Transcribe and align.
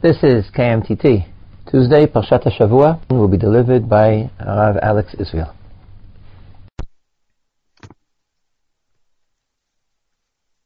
This 0.00 0.22
is 0.22 0.44
KMTT. 0.52 1.26
Tuesday, 1.72 2.06
Parshat 2.06 2.44
Shavua 2.56 3.00
will 3.10 3.26
be 3.26 3.36
delivered 3.36 3.88
by 3.88 4.30
Rav 4.38 4.76
Alex 4.80 5.12
Israel. 5.18 5.52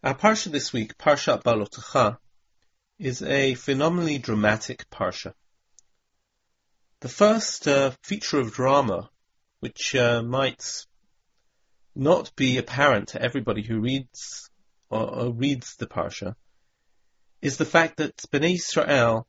Our 0.04 0.14
parsha 0.14 0.52
this 0.52 0.74
week, 0.74 0.98
Parshat 0.98 1.44
Balotecha, 1.44 2.18
is 2.98 3.22
a 3.22 3.54
phenomenally 3.54 4.18
dramatic 4.18 4.84
parsha. 4.90 5.32
The 7.00 7.08
first 7.08 7.66
uh, 7.66 7.92
feature 8.02 8.38
of 8.38 8.52
drama, 8.52 9.08
which 9.60 9.94
uh, 9.94 10.22
might 10.22 10.84
not 11.94 12.36
be 12.36 12.58
apparent 12.58 13.08
to 13.08 13.22
everybody 13.22 13.62
who 13.62 13.80
reads 13.80 14.50
or, 14.90 15.08
or 15.08 15.32
reads 15.32 15.76
the 15.76 15.86
parsha, 15.86 16.34
is 17.42 17.56
the 17.56 17.64
fact 17.64 17.96
that 17.96 18.16
Bnei 18.32 18.54
Israel, 18.54 19.26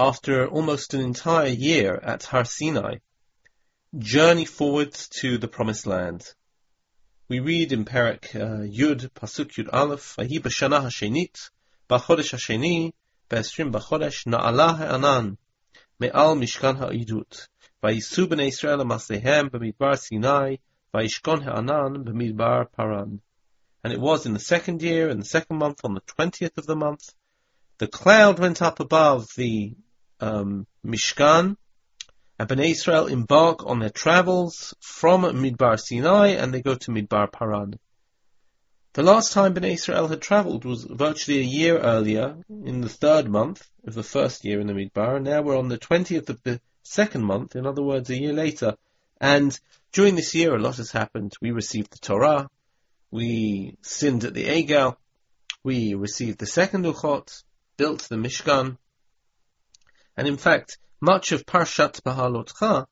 after 0.00 0.48
almost 0.48 0.94
an 0.94 1.00
entire 1.00 1.46
year 1.46 1.94
at 1.94 2.24
Har 2.24 2.44
Sinai, 2.44 2.96
journey 3.96 4.44
forward 4.44 4.92
to 5.20 5.38
the 5.38 5.46
Promised 5.46 5.86
Land. 5.86 6.34
We 7.28 7.38
read 7.38 7.70
in 7.70 7.84
Perek 7.84 8.34
uh, 8.34 8.66
Yud, 8.66 9.10
Pasuk 9.10 9.52
Yud 9.52 9.72
Aleph, 9.72 10.16
Vahi 10.16 10.40
b'shana 10.40 10.82
hashenit, 10.82 11.50
b'chodesh 11.88 12.34
hasheni, 12.34 12.94
b'esrim 13.28 13.70
b'chodesh, 13.70 14.26
na'ala 14.26 14.76
ha'anan, 14.76 15.38
me'al 16.00 16.34
mishkan 16.34 16.78
ha'idut, 16.78 17.46
vayisu 17.80 18.26
b'nei 18.26 18.48
Israel 18.48 18.78
amasehem 18.78 19.50
b'midbar 19.50 19.96
Sinai, 19.96 20.56
vayishkon 20.92 21.44
ha'anan 21.44 22.02
b'midbar 22.04 22.66
Paran. 22.72 23.20
And 23.84 23.92
it 23.92 24.00
was 24.00 24.26
in 24.26 24.32
the 24.32 24.40
second 24.40 24.82
year, 24.82 25.08
in 25.08 25.20
the 25.20 25.24
second 25.24 25.58
month, 25.58 25.84
on 25.84 25.94
the 25.94 26.00
twentieth 26.00 26.58
of 26.58 26.66
the 26.66 26.74
month, 26.74 27.14
the 27.80 27.88
cloud 27.88 28.38
went 28.38 28.60
up 28.60 28.78
above 28.78 29.26
the 29.38 29.74
um, 30.20 30.66
Mishkan, 30.86 31.56
and 32.38 32.48
Bnei 32.48 32.72
Israel 32.72 33.06
embark 33.06 33.64
on 33.64 33.78
their 33.78 33.88
travels 33.88 34.74
from 34.80 35.22
Midbar 35.22 35.80
Sinai 35.80 36.28
and 36.28 36.52
they 36.52 36.60
go 36.60 36.74
to 36.74 36.90
Midbar 36.90 37.32
Paran. 37.32 37.78
The 38.92 39.02
last 39.02 39.32
time 39.32 39.54
Bnei 39.54 39.72
Israel 39.72 40.08
had 40.08 40.20
travelled 40.20 40.66
was 40.66 40.84
virtually 40.84 41.38
a 41.38 41.42
year 41.42 41.78
earlier, 41.78 42.36
in 42.50 42.82
the 42.82 42.88
third 42.90 43.30
month 43.30 43.66
of 43.86 43.94
the 43.94 44.02
first 44.02 44.44
year 44.44 44.60
in 44.60 44.66
the 44.66 44.74
Midbar, 44.74 45.16
and 45.16 45.24
now 45.24 45.40
we're 45.40 45.58
on 45.58 45.68
the 45.68 45.78
20th 45.78 46.28
of 46.28 46.42
the 46.42 46.60
second 46.82 47.24
month, 47.24 47.56
in 47.56 47.66
other 47.66 47.82
words, 47.82 48.10
a 48.10 48.20
year 48.20 48.34
later. 48.34 48.76
And 49.22 49.58
during 49.92 50.16
this 50.16 50.34
year, 50.34 50.54
a 50.54 50.60
lot 50.60 50.76
has 50.76 50.90
happened. 50.90 51.32
We 51.40 51.50
received 51.50 51.92
the 51.92 51.98
Torah, 51.98 52.50
we 53.10 53.78
sinned 53.80 54.24
at 54.24 54.34
the 54.34 54.44
Egel, 54.44 54.96
we 55.64 55.94
received 55.94 56.38
the 56.38 56.46
second 56.46 56.84
Luchot, 56.84 57.42
built 57.80 58.02
the 58.10 58.16
Mishkan. 58.16 58.76
And 60.14 60.28
in 60.28 60.36
fact, 60.36 60.76
much 61.00 61.32
of 61.32 61.46
Parshat 61.46 62.02
Bahalotcha 62.02 62.84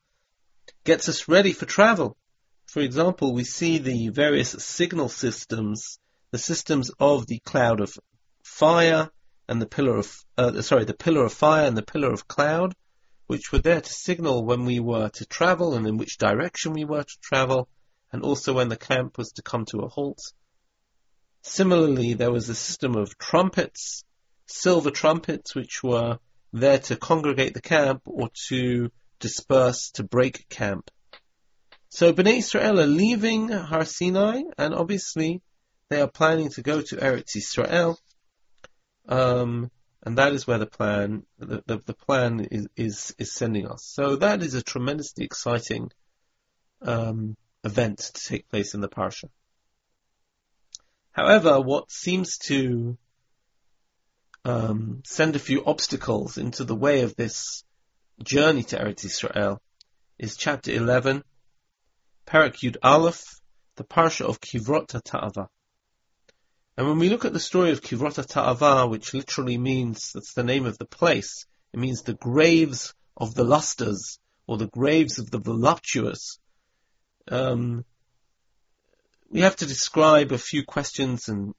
gets 0.82 1.10
us 1.10 1.28
ready 1.28 1.52
for 1.52 1.66
travel. 1.66 2.16
For 2.64 2.80
example, 2.80 3.34
we 3.34 3.44
see 3.44 3.76
the 3.76 4.08
various 4.08 4.52
signal 4.52 5.10
systems, 5.10 5.98
the 6.30 6.38
systems 6.38 6.90
of 6.98 7.26
the 7.26 7.38
cloud 7.40 7.80
of 7.82 7.98
fire 8.42 9.10
and 9.46 9.60
the 9.60 9.66
pillar 9.66 9.98
of, 9.98 10.24
uh, 10.38 10.62
sorry, 10.62 10.86
the 10.86 10.94
pillar 10.94 11.26
of 11.26 11.34
fire 11.34 11.66
and 11.66 11.76
the 11.76 11.90
pillar 11.92 12.10
of 12.10 12.26
cloud, 12.26 12.74
which 13.26 13.52
were 13.52 13.58
there 13.58 13.82
to 13.82 13.92
signal 13.92 14.46
when 14.46 14.64
we 14.64 14.80
were 14.80 15.10
to 15.10 15.26
travel 15.26 15.74
and 15.74 15.86
in 15.86 15.98
which 15.98 16.16
direction 16.16 16.72
we 16.72 16.86
were 16.86 17.02
to 17.02 17.18
travel, 17.20 17.68
and 18.10 18.22
also 18.22 18.54
when 18.54 18.70
the 18.70 18.84
camp 18.90 19.18
was 19.18 19.32
to 19.32 19.42
come 19.42 19.66
to 19.66 19.80
a 19.80 19.88
halt. 19.88 20.32
Similarly, 21.42 22.14
there 22.14 22.32
was 22.32 22.48
a 22.48 22.54
system 22.54 22.96
of 22.96 23.18
trumpets 23.18 24.02
silver 24.48 24.90
trumpets 24.90 25.54
which 25.54 25.82
were 25.82 26.18
there 26.52 26.78
to 26.78 26.96
congregate 26.96 27.54
the 27.54 27.60
camp 27.60 28.02
or 28.06 28.30
to 28.48 28.90
disperse 29.20 29.90
to 29.92 30.02
break 30.02 30.48
camp. 30.48 30.90
So 31.90 32.12
Bnei 32.12 32.38
Israel 32.38 32.80
are 32.80 32.86
leaving 32.86 33.48
Har 33.48 33.84
Sinai, 33.84 34.42
and 34.56 34.74
obviously 34.74 35.42
they 35.88 36.00
are 36.00 36.08
planning 36.08 36.50
to 36.50 36.62
go 36.62 36.80
to 36.82 36.96
Eretz 36.96 37.36
Israel, 37.36 37.98
um, 39.08 39.70
and 40.02 40.18
that 40.18 40.32
is 40.32 40.46
where 40.46 40.58
the 40.58 40.66
plan 40.66 41.24
the, 41.38 41.62
the, 41.66 41.78
the, 41.84 41.94
plan 41.94 42.40
is, 42.40 42.68
is 42.76 43.14
is 43.18 43.32
sending 43.32 43.66
us. 43.66 43.84
So 43.84 44.16
that 44.16 44.42
is 44.42 44.54
a 44.54 44.62
tremendously 44.62 45.24
exciting 45.24 45.90
um, 46.82 47.36
event 47.64 47.98
to 47.98 48.26
take 48.28 48.48
place 48.48 48.74
in 48.74 48.80
the 48.80 48.88
parsha. 48.88 49.30
However, 51.12 51.60
what 51.60 51.90
seems 51.90 52.38
to 52.38 52.96
um, 54.44 55.02
send 55.04 55.36
a 55.36 55.40
few 55.40 55.64
obstacles 55.64 56.38
into 56.38 56.64
the 56.64 56.74
way 56.74 57.02
of 57.02 57.16
this 57.16 57.64
journey 58.22 58.62
to 58.64 58.76
Eretz 58.76 59.04
Israel 59.04 59.60
is 60.18 60.36
chapter 60.36 60.72
11, 60.72 61.22
Perek 62.26 62.56
Yud 62.62 62.76
Aleph, 62.82 63.22
the 63.76 63.84
Parsha 63.84 64.24
of 64.24 64.40
Kivrot 64.40 64.88
Ta'ava. 65.02 65.48
And 66.76 66.86
when 66.88 66.98
we 66.98 67.08
look 67.08 67.24
at 67.24 67.32
the 67.32 67.40
story 67.40 67.70
of 67.70 67.80
Kivrot 67.80 68.24
Ta'ava, 68.26 68.86
which 68.86 69.14
literally 69.14 69.58
means, 69.58 70.12
that's 70.12 70.34
the 70.34 70.44
name 70.44 70.66
of 70.66 70.78
the 70.78 70.86
place, 70.86 71.46
it 71.72 71.80
means 71.80 72.02
the 72.02 72.14
graves 72.14 72.94
of 73.16 73.34
the 73.34 73.44
lusters, 73.44 74.18
or 74.46 74.56
the 74.56 74.68
graves 74.68 75.18
of 75.18 75.30
the 75.30 75.38
voluptuous, 75.38 76.38
um, 77.30 77.84
we 79.30 79.40
have 79.40 79.56
to 79.56 79.66
describe 79.66 80.32
a 80.32 80.38
few 80.38 80.64
questions 80.64 81.28
and 81.28 81.54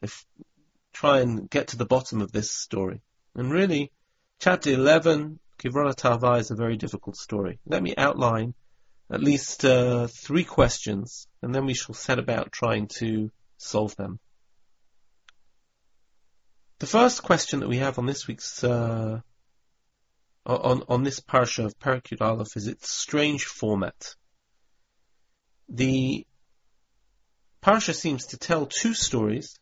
try 0.94 1.20
and 1.20 1.50
get 1.50 1.70
to 1.70 1.78
the 1.78 1.86
bottom 1.86 2.22
of 2.22 2.32
this 2.32 2.52
story. 2.52 3.02
And 3.36 3.52
really, 3.52 3.92
chapter 4.40 4.72
11, 4.72 5.40
Kivrot 5.58 5.96
Ta'ava 5.96 6.34
is 6.34 6.52
a 6.52 6.56
very 6.56 6.78
difficult 6.78 7.18
story. 7.18 7.60
Let 7.66 7.84
me 7.84 7.94
outline 7.98 8.54
at 9.12 9.22
least 9.22 9.66
uh, 9.66 10.08
three 10.08 10.44
questions, 10.44 11.28
and 11.42 11.54
then 11.54 11.66
we 11.66 11.74
shall 11.74 11.96
set 11.96 12.20
about 12.20 12.52
trying 12.52 12.88
to 13.00 13.32
solve 13.58 13.96
them. 13.96 14.20
The 16.80 16.88
first 16.88 17.24
question 17.24 17.60
that 17.60 17.68
we 17.68 17.78
have 17.78 18.00
on 18.00 18.06
this 18.06 18.28
week's 18.28 18.64
uh, 18.64 19.20
on 20.46 20.84
on 20.88 21.04
this 21.04 21.20
parsha 21.20 21.66
of 21.66 21.78
Parakut 21.78 22.22
Aleph 22.22 22.56
is 22.56 22.68
its 22.68 22.90
strange 22.90 23.44
format. 23.44 24.16
The 25.68 26.26
parsha 27.62 27.94
seems 27.94 28.28
to 28.28 28.38
tell 28.38 28.66
two 28.66 28.94
stories 28.94 29.60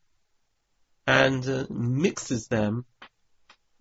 and 1.07 1.47
uh, 1.47 1.65
mixes 1.69 2.47
them, 2.47 2.85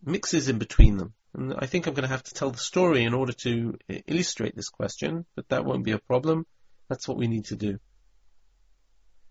mixes 0.03 0.49
in 0.49 0.59
between 0.59 0.97
them. 0.97 1.13
And 1.35 1.55
I 1.59 1.67
think 1.67 1.87
I'm 1.87 1.95
going 1.95 2.09
to 2.09 2.09
have 2.09 2.23
to 2.23 2.35
tell 2.35 2.51
the 2.51 2.59
story 2.59 3.03
in 3.03 3.13
order 3.13 3.33
to 3.33 3.77
illustrate 4.07 4.55
this 4.55 4.71
question, 4.71 5.27
but 5.35 5.49
that 5.49 5.65
won't 5.65 5.85
be 5.85 5.93
a 5.93 5.99
problem. 5.99 6.47
That's 6.89 7.09
what 7.09 7.19
we 7.19 7.27
need 7.27 7.47
to 7.47 7.57
do. 7.57 7.79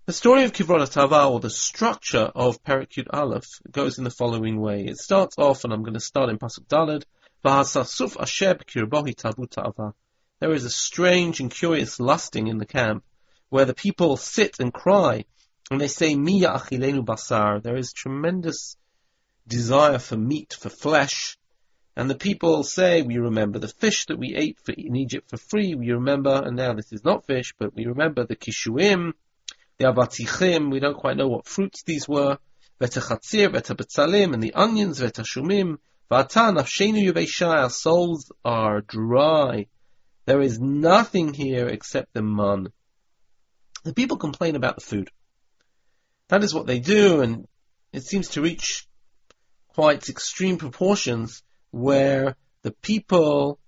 The 0.05 0.13
story 0.13 0.43
of 0.43 0.51
Kivrot 0.51 0.91
Ta'ava, 0.91 1.25
or 1.25 1.39
the 1.39 1.49
structure 1.49 2.31
of 2.35 2.61
Perikut 2.63 3.07
Aleph, 3.11 3.47
goes 3.71 3.97
in 3.97 4.03
the 4.03 4.11
following 4.11 4.59
way. 4.61 4.85
It 4.85 4.97
starts 4.97 5.35
off, 5.39 5.63
and 5.63 5.73
I'm 5.73 5.81
going 5.81 5.95
to 5.95 5.99
start 5.99 6.29
in 6.29 6.37
Pasuk 6.37 6.67
Dalad. 6.67 7.05
There 10.39 10.53
is 10.53 10.65
a 10.65 10.69
strange 10.69 11.39
and 11.39 11.49
curious 11.49 11.99
lusting 11.99 12.47
in 12.47 12.57
the 12.59 12.65
camp, 12.67 13.03
where 13.49 13.65
the 13.65 13.73
people 13.73 14.17
sit 14.17 14.59
and 14.59 14.71
cry 14.71 15.25
and 15.71 15.81
they 15.81 15.87
say, 15.87 16.15
Miya 16.15 16.49
achilenu 16.49 17.03
basar. 17.03 17.61
There 17.61 17.75
is 17.75 17.91
tremendous 17.91 18.77
desire 19.47 19.99
for 19.99 20.15
meat, 20.15 20.55
for 20.59 20.69
flesh. 20.69 21.37
And 21.95 22.09
the 22.09 22.15
people 22.15 22.63
say, 22.63 23.01
we 23.01 23.17
remember 23.17 23.57
the 23.57 23.69
fish 23.69 24.05
that 24.07 24.19
we 24.19 24.35
ate 24.35 24.59
for, 24.63 24.73
in 24.73 24.95
Egypt 24.95 25.29
for 25.29 25.37
free. 25.37 25.75
We 25.75 25.91
remember, 25.91 26.43
and 26.45 26.55
now 26.55 26.73
this 26.73 26.91
is 26.91 27.03
not 27.03 27.25
fish, 27.25 27.53
but 27.57 27.73
we 27.73 27.85
remember 27.85 28.25
the 28.25 28.35
kishuim, 28.35 29.13
the 29.77 29.85
avatichim. 29.85 30.71
We 30.71 30.79
don't 30.79 30.97
quite 30.97 31.17
know 31.17 31.29
what 31.29 31.47
fruits 31.47 31.83
these 31.83 32.07
were. 32.07 32.37
Vetachatzir, 32.79 33.49
vetabetzalim, 33.49 34.33
and 34.33 34.43
the 34.43 34.53
onions, 34.53 34.99
vetashumim. 34.99 35.77
Vata 36.11 36.53
nafshenu 36.53 37.11
yuveshai. 37.11 37.63
Our 37.63 37.69
souls 37.69 38.31
are 38.43 38.81
dry. 38.81 39.67
There 40.25 40.41
is 40.41 40.59
nothing 40.59 41.33
here 41.33 41.67
except 41.67 42.13
the 42.13 42.21
man. 42.21 42.67
The 43.83 43.93
people 43.93 44.17
complain 44.17 44.55
about 44.55 44.75
the 44.75 44.81
food. 44.81 45.09
That 46.29 46.43
is 46.43 46.53
what 46.53 46.65
they 46.65 46.79
do, 46.79 47.21
and 47.21 47.47
it 47.93 48.03
seems 48.03 48.29
to 48.29 48.41
reach 48.41 48.87
quite 49.69 50.09
extreme 50.09 50.57
proportions 50.57 51.43
where 51.71 52.35
the 52.63 52.71
people 52.71 53.59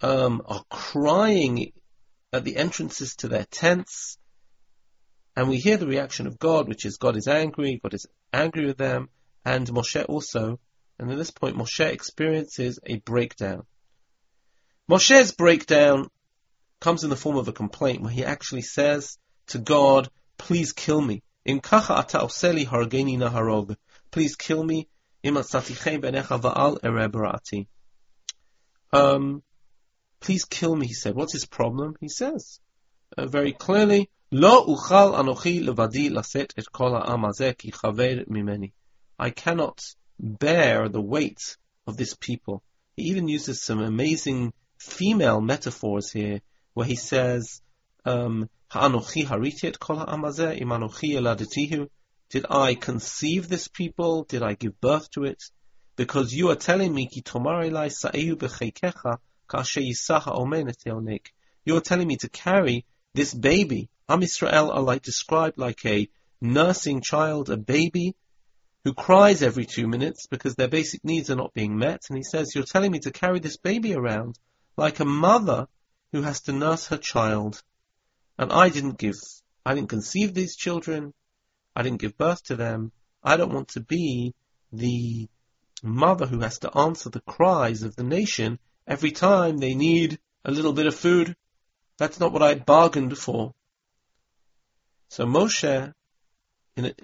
um, 0.00 0.42
are 0.46 0.64
crying 0.68 1.72
at 2.32 2.44
the 2.44 2.56
entrances 2.56 3.14
to 3.16 3.28
their 3.28 3.44
tents, 3.50 4.18
and 5.36 5.48
we 5.48 5.58
hear 5.58 5.76
the 5.76 5.86
reaction 5.86 6.26
of 6.26 6.38
God, 6.38 6.68
which 6.68 6.84
is 6.84 6.96
God 6.96 7.16
is 7.16 7.28
angry, 7.28 7.80
God 7.82 7.94
is 7.94 8.06
angry 8.32 8.66
with 8.66 8.78
them, 8.78 9.08
and 9.44 9.66
Moshe 9.68 10.04
also. 10.08 10.58
And 10.98 11.10
at 11.10 11.16
this 11.16 11.30
point, 11.30 11.56
Moshe 11.56 11.86
experiences 11.86 12.78
a 12.84 12.98
breakdown. 12.98 13.64
Moshe's 14.90 15.32
breakdown 15.32 16.08
comes 16.80 17.04
in 17.04 17.10
the 17.10 17.16
form 17.16 17.36
of 17.36 17.48
a 17.48 17.52
complaint 17.52 18.02
where 18.02 18.12
he 18.12 18.24
actually 18.24 18.62
says 18.62 19.18
to 19.48 19.58
God, 19.58 20.10
please 20.36 20.72
kill 20.72 21.00
me. 21.00 21.22
In 21.44 21.60
kacha 21.60 21.94
ata 21.98 22.18
oseli 22.18 22.66
hargeni 22.66 23.18
naharog. 23.18 23.76
Please 24.10 24.36
kill 24.36 24.62
me. 24.62 24.88
Um, 28.92 29.42
please 30.20 30.44
kill 30.44 30.76
me, 30.76 30.86
he 30.86 30.94
said. 30.94 31.14
What's 31.14 31.32
his 31.32 31.46
problem? 31.46 31.96
He 32.00 32.08
says 32.08 32.60
uh, 33.16 33.26
very 33.26 33.52
clearly, 33.52 34.10
Lo 34.34 34.64
uchal 34.64 35.14
anochi 35.14 35.62
levadi 35.62 36.08
laset 36.10 36.52
et 36.56 36.72
kol 36.72 36.92
mimeni. 36.92 38.72
I 39.18 39.28
cannot 39.28 39.84
bear 40.18 40.88
the 40.88 41.02
weight 41.02 41.58
of 41.86 41.98
this 41.98 42.14
people. 42.14 42.62
He 42.96 43.10
even 43.10 43.28
uses 43.28 43.62
some 43.62 43.82
amazing 43.82 44.54
female 44.78 45.42
metaphors 45.42 46.10
here, 46.10 46.40
where 46.72 46.86
he 46.86 46.96
says, 46.96 47.60
Um, 48.04 48.48
Ha'anochi 48.72 49.26
hariti 49.26 49.64
et 49.64 49.78
kol 49.78 49.98
eladetihu. 49.98 51.88
Did 52.30 52.46
I 52.48 52.74
conceive 52.74 53.48
this 53.48 53.68
people? 53.68 54.24
Did 54.24 54.42
I 54.42 54.54
give 54.54 54.80
birth 54.80 55.10
to 55.10 55.24
it? 55.24 55.42
Because 55.96 56.32
you 56.32 56.48
are 56.50 56.56
telling 56.56 56.94
me, 56.94 57.06
ki 57.06 57.22
sa'ehu 57.22 58.38
You 61.64 61.76
are 61.76 61.80
telling 61.80 62.08
me 62.08 62.16
to 62.16 62.28
carry 62.30 62.86
this 63.12 63.34
baby. 63.34 63.90
Am 64.08 64.22
Israel 64.22 64.70
are 64.70 64.80
like 64.80 65.02
described 65.02 65.58
like 65.58 65.84
a 65.84 66.08
nursing 66.40 67.02
child, 67.02 67.50
a 67.50 67.58
baby, 67.58 68.16
who 68.84 68.94
cries 68.94 69.42
every 69.42 69.66
two 69.66 69.86
minutes 69.86 70.26
because 70.26 70.54
their 70.54 70.68
basic 70.68 71.04
needs 71.04 71.30
are 71.30 71.36
not 71.36 71.52
being 71.52 71.76
met. 71.76 72.02
And 72.08 72.16
he 72.16 72.24
says, 72.24 72.54
you're 72.54 72.64
telling 72.64 72.90
me 72.90 73.00
to 73.00 73.10
carry 73.10 73.38
this 73.38 73.58
baby 73.58 73.94
around 73.94 74.38
like 74.76 75.00
a 75.00 75.04
mother 75.04 75.68
who 76.12 76.22
has 76.22 76.40
to 76.42 76.52
nurse 76.52 76.86
her 76.86 76.96
child. 76.96 77.62
And 78.38 78.52
I 78.52 78.68
didn't 78.68 78.98
give, 78.98 79.16
I 79.64 79.74
didn't 79.74 79.90
conceive 79.90 80.34
these 80.34 80.56
children. 80.56 81.12
I 81.74 81.82
didn't 81.82 82.00
give 82.00 82.18
birth 82.18 82.44
to 82.44 82.56
them. 82.56 82.92
I 83.22 83.36
don't 83.36 83.52
want 83.52 83.68
to 83.68 83.80
be 83.80 84.34
the 84.72 85.28
mother 85.82 86.26
who 86.26 86.40
has 86.40 86.58
to 86.60 86.76
answer 86.76 87.10
the 87.10 87.20
cries 87.20 87.82
of 87.82 87.96
the 87.96 88.04
nation 88.04 88.58
every 88.86 89.10
time 89.10 89.58
they 89.58 89.74
need 89.74 90.18
a 90.44 90.50
little 90.50 90.72
bit 90.72 90.86
of 90.86 90.94
food. 90.94 91.36
That's 91.98 92.20
not 92.20 92.32
what 92.32 92.42
I 92.42 92.54
bargained 92.54 93.16
for. 93.16 93.54
So 95.08 95.26
Moshe, 95.26 95.92
in 96.76 96.86
a, 96.86 96.94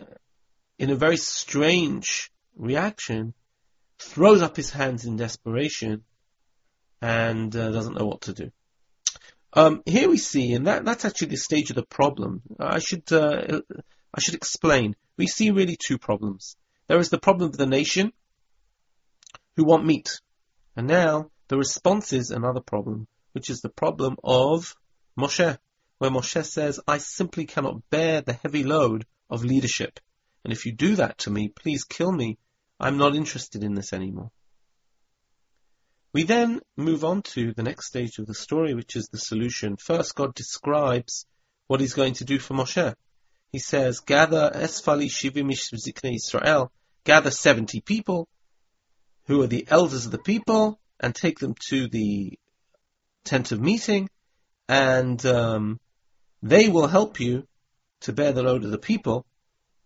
in 0.78 0.90
a 0.90 0.96
very 0.96 1.16
strange 1.16 2.30
reaction, 2.56 3.34
throws 3.98 4.42
up 4.42 4.56
his 4.56 4.70
hands 4.70 5.04
in 5.04 5.16
desperation 5.16 6.04
and 7.00 7.54
uh, 7.54 7.70
doesn't 7.70 7.96
know 7.98 8.06
what 8.06 8.22
to 8.22 8.32
do. 8.32 8.50
Um, 9.53 9.83
here 9.87 10.09
we 10.09 10.19
see, 10.19 10.53
and 10.53 10.67
that, 10.67 10.85
that's 10.85 11.05
actually 11.05 11.29
the 11.29 11.37
stage 11.37 11.71
of 11.71 11.77
the 11.77 11.87
problem. 11.87 12.43
I 12.59 12.81
should 12.81 13.11
uh, 13.11 13.62
I 14.15 14.21
should 14.21 14.35
explain. 14.35 14.95
We 15.17 15.27
see 15.27 15.50
really 15.50 15.77
two 15.77 15.99
problems. 15.99 16.56
There 16.87 16.99
is 16.99 17.09
the 17.09 17.19
problem 17.19 17.50
of 17.50 17.56
the 17.56 17.67
nation 17.67 18.12
who 19.56 19.65
want 19.65 19.87
meat, 19.87 20.21
and 20.77 20.87
now 20.87 21.31
the 21.49 21.56
response 21.56 22.12
is 22.12 22.31
another 22.31 22.61
problem, 22.61 23.09
which 23.33 23.49
is 23.49 23.61
the 23.61 23.71
problem 23.71 24.17
of 24.23 24.77
Moshe, 25.19 25.59
where 25.97 26.11
Moshe 26.11 26.45
says, 26.45 26.79
"I 26.87 26.99
simply 26.99 27.47
cannot 27.47 27.89
bear 27.89 28.21
the 28.21 28.35
heavy 28.35 28.65
load 28.65 29.06
of 29.31 29.45
leadership, 29.45 29.99
and 30.45 30.53
if 30.53 30.67
you 30.67 30.73
do 30.73 30.97
that 30.97 31.19
to 31.19 31.31
me, 31.31 31.49
please 31.49 31.85
kill 31.85 32.12
me. 32.12 32.39
I'm 32.79 32.99
not 32.99 33.17
interested 33.17 33.65
in 33.65 33.75
this 33.75 33.95
anymore." 33.95 34.31
We 36.19 36.25
then 36.25 36.59
move 36.76 37.05
on 37.05 37.23
to 37.35 37.53
the 37.53 37.62
next 37.62 37.87
stage 37.87 38.19
of 38.19 38.26
the 38.26 38.35
story, 38.35 38.75
which 38.75 38.97
is 38.97 39.06
the 39.06 39.19
solution. 39.19 39.76
First, 39.76 40.17
God 40.17 40.35
describes 40.35 41.26
what 41.69 41.79
He's 41.79 41.94
going 41.94 42.15
to 42.15 42.25
do 42.25 42.41
for 42.41 42.55
Moshe. 42.55 42.93
He 43.53 43.61
says, 43.61 44.00
gather 44.00 44.50
esfali 44.53 45.06
shivimish 45.06 45.73
zikne 45.73 46.17
Israel, 46.17 46.73
gather 47.05 47.31
70 47.31 47.82
people 47.82 48.26
who 49.29 49.41
are 49.43 49.47
the 49.47 49.65
elders 49.70 50.06
of 50.06 50.11
the 50.11 50.19
people 50.19 50.81
and 50.99 51.15
take 51.15 51.38
them 51.38 51.55
to 51.69 51.87
the 51.87 52.37
tent 53.23 53.53
of 53.53 53.61
meeting 53.61 54.11
and 54.69 55.25
um, 55.25 55.79
they 56.43 56.69
will 56.69 56.88
help 56.88 57.21
you 57.21 57.47
to 58.00 58.12
bear 58.12 58.32
the 58.32 58.43
load 58.43 58.64
of 58.64 58.73
the 58.73 58.79
people. 58.79 59.25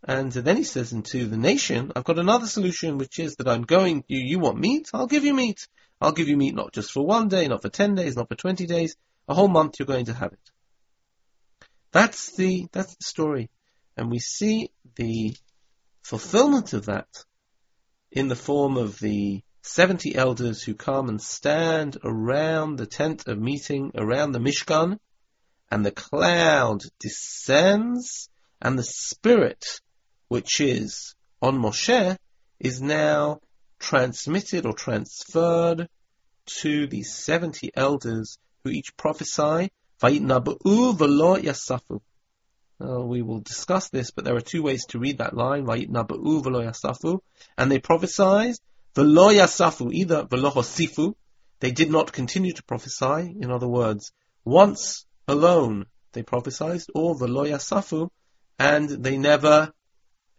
And 0.02 0.32
then 0.32 0.56
he 0.56 0.64
says 0.64 0.94
into 0.94 1.26
the 1.26 1.36
nation, 1.36 1.92
I've 1.94 2.04
got 2.04 2.18
another 2.18 2.46
solution, 2.46 2.96
which 2.96 3.18
is 3.18 3.36
that 3.36 3.48
I'm 3.48 3.62
going, 3.64 4.02
you, 4.08 4.18
you 4.18 4.38
want 4.38 4.58
meat? 4.58 4.88
I'll 4.94 5.06
give 5.06 5.26
you 5.26 5.34
meat. 5.34 5.68
I'll 6.02 6.12
give 6.12 6.28
you 6.28 6.36
meat 6.36 6.54
not 6.54 6.72
just 6.72 6.90
for 6.90 7.06
one 7.06 7.28
day, 7.28 7.46
not 7.46 7.62
for 7.62 7.68
10 7.68 7.94
days, 7.94 8.16
not 8.16 8.28
for 8.28 8.34
20 8.34 8.66
days, 8.66 8.96
a 9.28 9.34
whole 9.34 9.48
month 9.48 9.78
you're 9.78 9.86
going 9.86 10.06
to 10.06 10.12
have 10.12 10.32
it. 10.32 10.50
That's 11.92 12.34
the, 12.34 12.66
that's 12.72 12.96
the 12.96 13.04
story. 13.04 13.50
And 13.96 14.10
we 14.10 14.18
see 14.18 14.70
the 14.96 15.36
fulfillment 16.02 16.72
of 16.72 16.86
that 16.86 17.06
in 18.10 18.26
the 18.26 18.36
form 18.36 18.76
of 18.76 18.98
the 18.98 19.42
70 19.62 20.16
elders 20.16 20.62
who 20.62 20.74
come 20.74 21.08
and 21.08 21.22
stand 21.22 21.96
around 22.02 22.76
the 22.76 22.86
tent 22.86 23.28
of 23.28 23.38
meeting, 23.38 23.92
around 23.94 24.32
the 24.32 24.40
Mishkan, 24.40 24.98
and 25.70 25.86
the 25.86 25.92
cloud 25.92 26.82
descends, 26.98 28.28
and 28.60 28.76
the 28.76 28.82
Spirit, 28.82 29.80
which 30.26 30.60
is 30.60 31.14
on 31.40 31.58
Moshe, 31.58 32.16
is 32.58 32.82
now 32.82 33.40
transmitted 33.82 34.64
or 34.64 34.72
transferred 34.72 35.88
to 36.46 36.86
the 36.86 37.02
70 37.02 37.72
elders 37.74 38.38
who 38.64 38.70
each 38.70 38.96
prophesy. 38.96 39.70
Uh, 42.80 43.00
we 43.00 43.22
will 43.22 43.40
discuss 43.40 43.90
this, 43.90 44.10
but 44.10 44.24
there 44.24 44.34
are 44.34 44.40
two 44.40 44.62
ways 44.62 44.86
to 44.86 44.98
read 44.98 45.18
that 45.18 45.34
line, 45.34 45.68
and 45.68 47.70
they 47.70 47.78
prophesied, 47.78 48.54
yasafu, 48.96 49.92
either 49.92 50.26
they 51.60 51.70
did 51.70 51.90
not 51.90 52.12
continue 52.12 52.52
to 52.52 52.62
prophesy, 52.64 53.36
in 53.40 53.52
other 53.52 53.68
words, 53.68 54.12
once 54.44 55.06
alone 55.28 55.86
they 56.12 56.22
prophesied, 56.22 56.82
or 56.94 57.14
yasafu, 57.14 58.08
and 58.58 58.88
they 58.88 59.16
never 59.16 59.72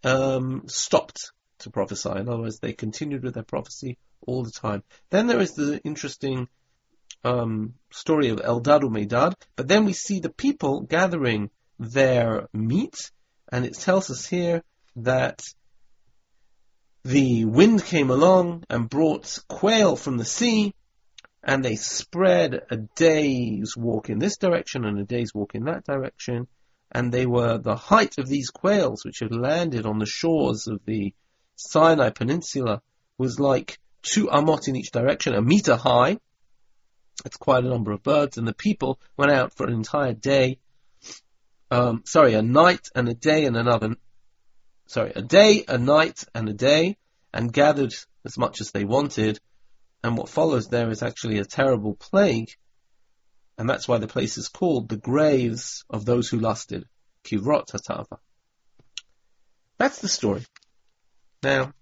um, 0.02 0.64
stopped 0.66 1.32
to 1.60 1.70
prophesy. 1.70 2.10
In 2.10 2.28
other 2.28 2.42
words, 2.42 2.58
they 2.58 2.72
continued 2.72 3.22
with 3.22 3.34
their 3.34 3.42
prophecy 3.42 3.98
all 4.26 4.42
the 4.42 4.50
time. 4.50 4.82
Then 5.10 5.26
there 5.26 5.40
is 5.40 5.52
the 5.52 5.80
interesting 5.84 6.48
um, 7.24 7.74
story 7.90 8.28
of 8.28 8.40
Eldad 8.40 8.82
Medad, 8.82 9.34
but 9.56 9.68
then 9.68 9.84
we 9.84 9.92
see 9.92 10.20
the 10.20 10.32
people 10.32 10.82
gathering 10.82 11.50
their 11.78 12.48
meat, 12.52 13.10
and 13.50 13.64
it 13.64 13.74
tells 13.74 14.10
us 14.10 14.26
here 14.26 14.62
that 14.96 15.42
the 17.04 17.44
wind 17.44 17.84
came 17.84 18.10
along 18.10 18.64
and 18.70 18.88
brought 18.88 19.38
quail 19.48 19.96
from 19.96 20.16
the 20.16 20.24
sea, 20.24 20.74
and 21.42 21.64
they 21.64 21.76
spread 21.76 22.62
a 22.70 22.76
day's 22.96 23.76
walk 23.76 24.08
in 24.08 24.18
this 24.18 24.38
direction 24.38 24.84
and 24.84 24.98
a 24.98 25.04
day's 25.04 25.34
walk 25.34 25.54
in 25.54 25.64
that 25.64 25.84
direction, 25.84 26.46
and 26.90 27.12
they 27.12 27.26
were 27.26 27.58
the 27.58 27.76
height 27.76 28.16
of 28.18 28.28
these 28.28 28.48
quails 28.48 29.04
which 29.04 29.18
had 29.20 29.34
landed 29.34 29.84
on 29.84 29.98
the 29.98 30.06
shores 30.06 30.66
of 30.66 30.80
the 30.86 31.12
Sinai 31.56 32.10
Peninsula 32.10 32.82
was 33.18 33.38
like 33.38 33.78
two 34.02 34.26
amot 34.26 34.68
in 34.68 34.76
each 34.76 34.90
direction, 34.90 35.34
a 35.34 35.42
meter 35.42 35.76
high. 35.76 36.18
It's 37.24 37.36
quite 37.36 37.64
a 37.64 37.68
number 37.68 37.92
of 37.92 38.02
birds, 38.02 38.38
and 38.38 38.46
the 38.46 38.54
people 38.54 39.00
went 39.16 39.32
out 39.32 39.54
for 39.54 39.66
an 39.66 39.72
entire 39.72 40.14
day. 40.14 40.58
Um, 41.70 42.02
sorry, 42.06 42.34
a 42.34 42.42
night 42.42 42.88
and 42.94 43.08
a 43.08 43.14
day 43.14 43.46
and 43.46 43.56
another. 43.56 43.96
Sorry, 44.86 45.12
a 45.14 45.22
day, 45.22 45.64
a 45.66 45.78
night, 45.78 46.24
and 46.34 46.48
a 46.48 46.52
day, 46.52 46.96
and 47.32 47.52
gathered 47.52 47.94
as 48.24 48.36
much 48.36 48.60
as 48.60 48.70
they 48.72 48.84
wanted. 48.84 49.38
And 50.02 50.18
what 50.18 50.28
follows 50.28 50.68
there 50.68 50.90
is 50.90 51.02
actually 51.02 51.38
a 51.38 51.44
terrible 51.44 51.94
plague, 51.94 52.50
and 53.56 53.68
that's 53.70 53.88
why 53.88 53.98
the 53.98 54.08
place 54.08 54.36
is 54.36 54.48
called 54.48 54.88
the 54.88 54.96
graves 54.96 55.84
of 55.88 56.04
those 56.04 56.28
who 56.28 56.38
lusted, 56.38 56.84
Kivrot 57.24 57.70
Hata'ava. 57.70 58.18
That's 59.78 60.00
the 60.00 60.08
story. 60.08 60.44
Now, 61.44 61.74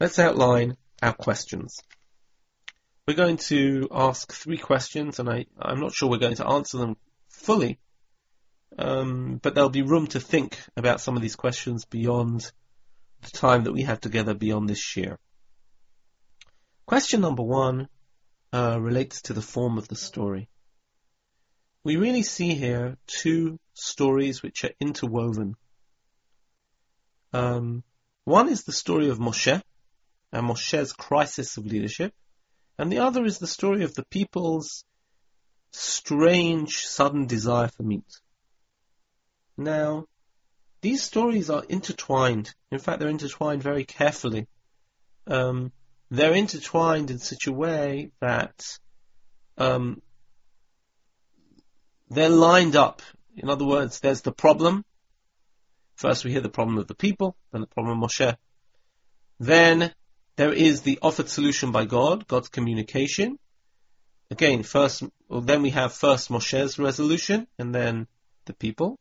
let's 0.00 0.18
outline 0.18 0.76
our 1.00 1.12
questions. 1.12 1.78
We're 3.06 3.14
going 3.14 3.36
to 3.48 3.86
ask 3.92 4.32
three 4.32 4.58
questions, 4.58 5.20
and 5.20 5.30
I, 5.30 5.46
I'm 5.56 5.78
not 5.78 5.92
sure 5.94 6.10
we're 6.10 6.18
going 6.18 6.34
to 6.34 6.48
answer 6.48 6.78
them 6.78 6.96
fully, 7.28 7.78
um, 8.76 9.38
but 9.40 9.54
there'll 9.54 9.70
be 9.70 9.82
room 9.82 10.08
to 10.08 10.18
think 10.18 10.58
about 10.76 11.00
some 11.00 11.14
of 11.14 11.22
these 11.22 11.36
questions 11.36 11.84
beyond 11.84 12.50
the 13.22 13.30
time 13.30 13.62
that 13.64 13.72
we 13.72 13.82
have 13.82 14.00
together 14.00 14.34
beyond 14.34 14.68
this 14.68 14.96
year. 14.96 15.20
Question 16.86 17.20
number 17.20 17.44
one 17.44 17.88
uh, 18.52 18.78
relates 18.80 19.22
to 19.22 19.32
the 19.32 19.42
form 19.42 19.78
of 19.78 19.86
the 19.86 19.94
story. 19.94 20.48
We 21.84 21.94
really 21.94 22.24
see 22.24 22.54
here 22.54 22.96
two 23.06 23.60
stories 23.74 24.42
which 24.42 24.64
are 24.64 24.74
interwoven. 24.80 25.54
Um, 27.32 27.84
one 28.26 28.50
is 28.50 28.64
the 28.64 28.72
story 28.72 29.08
of 29.08 29.18
Moshe, 29.18 29.62
and 30.32 30.46
Moshe's 30.46 30.92
crisis 30.92 31.56
of 31.56 31.64
leadership, 31.64 32.12
and 32.76 32.92
the 32.92 32.98
other 32.98 33.24
is 33.24 33.38
the 33.38 33.46
story 33.46 33.84
of 33.84 33.94
the 33.94 34.04
people's 34.10 34.84
strange, 35.70 36.86
sudden 36.86 37.26
desire 37.26 37.68
for 37.68 37.84
meat. 37.84 38.20
Now, 39.56 40.06
these 40.80 41.02
stories 41.02 41.50
are 41.50 41.64
intertwined. 41.68 42.52
In 42.70 42.80
fact, 42.80 42.98
they're 42.98 43.08
intertwined 43.08 43.62
very 43.62 43.84
carefully. 43.84 44.48
um, 45.26 45.72
they're 46.10 46.34
intertwined 46.34 47.10
in 47.10 47.18
such 47.18 47.46
a 47.46 47.52
way 47.52 48.10
that 48.20 48.78
um, 49.58 50.00
they're 52.10 52.28
lined 52.28 52.76
up. 52.76 53.02
In 53.36 53.50
other 53.50 53.64
words, 53.64 54.00
there's 54.00 54.22
the 54.22 54.32
problem. 54.32 54.84
First, 55.96 56.24
we 56.24 56.30
hear 56.30 56.40
the 56.40 56.48
problem 56.48 56.78
of 56.78 56.86
the 56.86 56.94
people, 56.94 57.36
then 57.52 57.62
the 57.62 57.66
problem 57.66 58.02
of 58.02 58.10
Moshe. 58.10 58.36
Then 59.40 59.92
there 60.36 60.52
is 60.52 60.82
the 60.82 60.98
offered 61.00 61.28
solution 61.28 61.72
by 61.72 61.86
God, 61.86 62.28
God's 62.28 62.48
communication. 62.48 63.38
Again, 64.30 64.62
first, 64.62 65.02
well, 65.28 65.40
then 65.40 65.62
we 65.62 65.70
have 65.70 65.92
first 65.92 66.30
Moshe's 66.30 66.78
resolution, 66.78 67.46
and 67.58 67.74
then 67.74 68.06
the 68.44 68.52
people. 68.52 68.98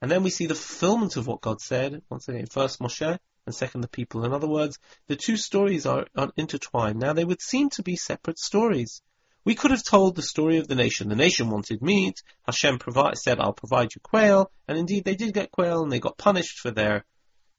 And 0.00 0.10
then 0.10 0.22
we 0.22 0.30
see 0.30 0.46
the 0.46 0.54
fulfillment 0.54 1.16
of 1.16 1.26
what 1.26 1.42
God 1.42 1.60
said. 1.60 2.02
Once 2.08 2.26
again, 2.28 2.46
first 2.46 2.80
Moshe, 2.80 3.18
and 3.46 3.54
second 3.54 3.82
the 3.82 3.88
people. 3.88 4.24
In 4.24 4.32
other 4.32 4.48
words, 4.48 4.78
the 5.08 5.16
two 5.16 5.36
stories 5.36 5.84
are, 5.84 6.06
are 6.16 6.32
intertwined. 6.36 6.98
Now, 6.98 7.12
they 7.12 7.24
would 7.24 7.42
seem 7.42 7.68
to 7.70 7.82
be 7.82 7.96
separate 7.96 8.38
stories. 8.38 9.02
We 9.44 9.54
could 9.54 9.70
have 9.70 9.84
told 9.84 10.16
the 10.16 10.22
story 10.22 10.58
of 10.58 10.68
the 10.68 10.74
nation. 10.74 11.08
The 11.08 11.16
nation 11.16 11.48
wanted 11.48 11.80
meat. 11.80 12.22
Hashem 12.44 12.78
said, 13.14 13.40
I'll 13.40 13.54
provide 13.54 13.94
you 13.94 14.00
quail. 14.02 14.50
And 14.68 14.76
indeed, 14.76 15.04
they 15.04 15.14
did 15.14 15.32
get 15.32 15.50
quail 15.50 15.82
and 15.82 15.90
they 15.90 15.98
got 15.98 16.18
punished 16.18 16.58
for 16.58 16.70
their, 16.70 17.04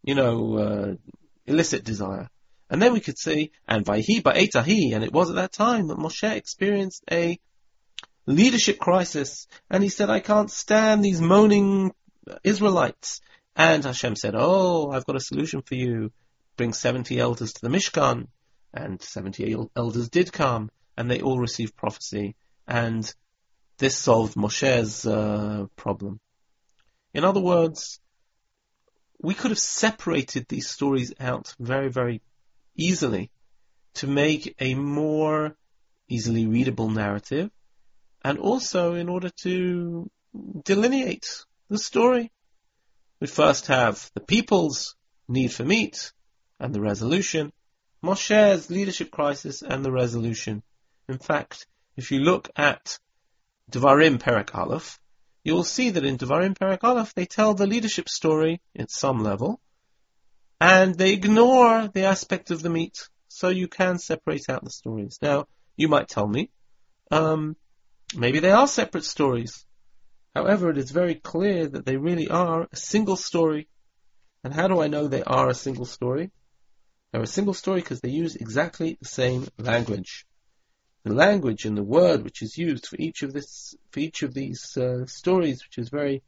you 0.04 0.14
know, 0.14 0.58
uh, 0.58 0.96
illicit 1.48 1.84
desire. 1.84 2.30
And 2.70 2.82
then 2.82 2.94
we 2.94 3.02
could 3.02 3.18
see, 3.18 3.52
and 3.68 3.84
Vayhi 3.84 4.22
ba'etahi, 4.22 4.94
and 4.94 5.04
it 5.04 5.12
was 5.12 5.30
at 5.30 5.36
that 5.36 5.52
time 5.52 5.88
that 5.88 5.98
Moshe 5.98 6.32
experienced 6.32 7.04
a 7.12 7.38
leadership 8.26 8.80
crisis. 8.80 9.48
And 9.70 9.84
he 9.84 9.90
said, 9.90 10.10
I 10.10 10.20
can't 10.20 10.52
stand 10.52 11.04
these 11.04 11.20
moaning 11.20 11.92
Israelites. 12.44 13.22
And 13.56 13.84
Hashem 13.84 14.16
said, 14.16 14.36
Oh, 14.38 14.92
I've 14.92 15.06
got 15.06 15.18
a 15.18 15.20
solution 15.20 15.64
for 15.64 15.76
you. 15.76 16.12
Bring 16.56 16.74
70 16.74 17.20
elders 17.20 17.54
to 17.54 17.62
the 17.62 17.70
Mishkan. 17.70 18.28
And 18.74 19.02
70 19.02 19.68
elders 19.76 20.08
did 20.10 20.32
come 20.32 20.70
and 21.02 21.10
they 21.10 21.20
all 21.20 21.40
received 21.40 21.76
prophecy, 21.76 22.36
and 22.68 23.12
this 23.80 23.98
solved 23.98 24.36
Moshe's 24.36 25.04
uh, 25.04 25.66
problem. 25.76 26.20
In 27.12 27.24
other 27.24 27.40
words, 27.40 28.00
we 29.20 29.34
could 29.34 29.50
have 29.50 29.58
separated 29.58 30.46
these 30.48 30.70
stories 30.70 31.12
out 31.20 31.56
very, 31.60 31.90
very 31.90 32.22
easily 32.78 33.32
to 33.96 34.06
make 34.06 34.54
a 34.60 34.76
more 34.76 35.58
easily 36.08 36.46
readable 36.46 36.92
narrative, 36.92 37.50
and 38.24 38.38
also 38.38 38.94
in 38.94 39.10
order 39.10 39.32
to 39.42 40.08
delineate 40.64 41.44
the 41.68 41.80
story. 41.80 42.32
We 43.20 43.26
first 43.26 43.66
have 43.68 44.12
the 44.14 44.22
people's 44.22 44.96
need 45.28 45.52
for 45.52 45.66
meat 45.66 46.14
and 46.60 46.76
the 46.76 46.82
resolution, 46.82 47.52
Moshe's 48.04 48.70
leadership 48.70 49.10
crisis 49.10 49.64
and 49.64 49.84
the 49.84 49.92
resolution. 49.92 50.62
In 51.10 51.18
fact, 51.18 51.68
if 51.98 52.12
you 52.12 52.20
look 52.20 52.50
at 52.56 53.00
Devarim 53.72 54.18
Perek 54.20 54.56
Aleph, 54.56 55.00
you 55.44 55.54
will 55.54 55.64
see 55.64 55.90
that 55.90 56.06
in 56.06 56.18
Devarim 56.18 56.58
Perek 56.58 56.84
Aleph 56.84 57.14
they 57.14 57.26
tell 57.26 57.54
the 57.54 57.68
leadership 57.68 58.08
story 58.08 58.62
at 58.78 58.92
some 58.92 59.24
level, 59.24 59.60
and 60.60 60.96
they 60.96 61.14
ignore 61.14 61.88
the 61.88 62.06
aspect 62.06 62.52
of 62.52 62.62
the 62.62 62.70
meat, 62.70 63.10
so 63.28 63.50
you 63.50 63.68
can 63.68 63.98
separate 63.98 64.50
out 64.50 64.64
the 64.64 64.70
stories. 64.70 65.18
Now, 65.22 65.48
you 65.76 65.88
might 65.88 66.08
tell 66.08 66.28
me, 66.28 66.50
um, 67.10 67.56
maybe 68.16 68.40
they 68.40 68.52
are 68.52 68.68
separate 68.68 69.06
stories. 69.06 69.66
However, 70.36 70.70
it 70.70 70.78
is 70.78 70.92
very 70.92 71.16
clear 71.16 71.68
that 71.68 71.86
they 71.86 71.98
really 71.98 72.30
are 72.30 72.68
a 72.72 72.76
single 72.76 73.18
story. 73.18 73.68
And 74.44 74.54
how 74.54 74.68
do 74.68 74.82
I 74.82 74.88
know 74.88 75.08
they 75.08 75.24
are 75.24 75.50
a 75.50 75.54
single 75.54 75.86
story? 75.86 76.32
They're 77.12 77.22
a 77.22 77.28
single 77.28 77.54
story 77.54 77.82
because 77.82 78.02
they 78.02 78.10
use 78.10 78.36
exactly 78.36 78.98
the 79.02 79.08
same 79.08 79.48
language 79.58 80.26
the 81.04 81.14
language 81.14 81.66
and 81.66 81.78
the 81.78 81.84
word 81.84 82.24
which 82.24 82.42
is 82.42 82.58
used 82.58 82.86
for 82.88 82.96
each 82.98 83.24
of 83.24 83.34
this 83.34 83.76
for 83.92 84.00
each 84.00 84.24
of 84.24 84.34
these 84.34 84.78
uh, 84.78 85.06
stories, 85.06 85.64
which 85.64 85.78
is 85.78 85.90
very 85.90 86.22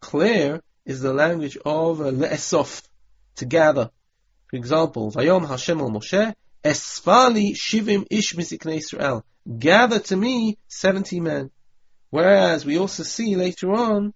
clear, 0.00 0.60
is 0.84 1.00
the 1.00 1.14
language 1.14 1.56
of 1.64 2.00
uh, 2.00 2.64
to 3.36 3.44
gather. 3.46 3.90
For 4.48 4.56
example, 4.56 5.10
Vayom 5.10 5.48
Hashem 5.48 5.80
al 5.80 5.90
Moshe, 5.90 6.34
Esfali 6.62 7.54
shivim 7.54 8.06
ish 8.10 8.34
misiknei 8.34 8.78
Israel, 8.78 9.24
gather 9.58 9.98
to 9.98 10.16
me 10.16 10.58
seventy 10.68 11.20
men. 11.20 11.50
Whereas 12.10 12.64
we 12.64 12.78
also 12.78 13.02
see 13.02 13.34
later 13.34 13.72
on, 13.72 14.14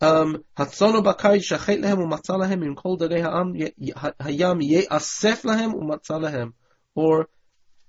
um, 0.00 0.44
Hatzono 0.56 1.02
shachet 1.02 1.82
lehem 1.82 1.98
umatzah 1.98 2.38
lehem 2.38 2.64
im 2.64 2.74
kol 2.74 2.96
darei 2.96 3.22
ha'am 3.22 3.54
hayam 3.54 4.62
ye'asef 4.62 5.44
lehem 5.44 5.74
umatzah 5.74 6.20
lehem. 6.20 6.52
Or 6.94 7.28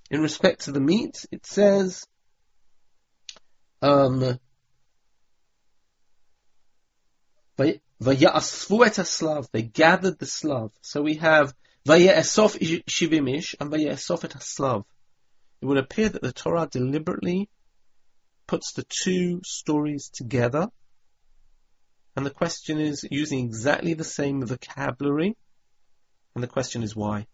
in 0.09 0.21
respect 0.21 0.65
to 0.65 0.71
the 0.71 0.79
meat, 0.79 1.25
it 1.31 1.45
says, 1.45 2.05
um, 3.81 4.39
Vayasfu 8.01 8.85
et 8.85 9.05
slav. 9.05 9.47
They 9.51 9.61
gathered 9.61 10.19
the 10.19 10.25
Slav. 10.25 10.71
So 10.81 11.01
we 11.01 11.15
have 11.15 11.53
Vayesof 11.87 12.83
shivimish 12.85 13.55
and 13.59 13.71
Vayesof 13.71 14.25
et 14.25 14.43
Slav. 14.43 14.85
It 15.61 15.65
would 15.65 15.77
appear 15.77 16.09
that 16.09 16.21
the 16.21 16.33
Torah 16.33 16.67
deliberately 16.69 17.49
puts 18.47 18.73
the 18.73 18.83
two 18.83 19.41
stories 19.43 20.09
together. 20.09 20.67
And 22.15 22.25
the 22.25 22.31
question 22.31 22.79
is 22.79 23.05
using 23.09 23.45
exactly 23.45 23.93
the 23.93 24.03
same 24.03 24.45
vocabulary. 24.45 25.35
And 26.33 26.43
the 26.43 26.47
question 26.47 26.83
is 26.83 26.95
why? 26.95 27.27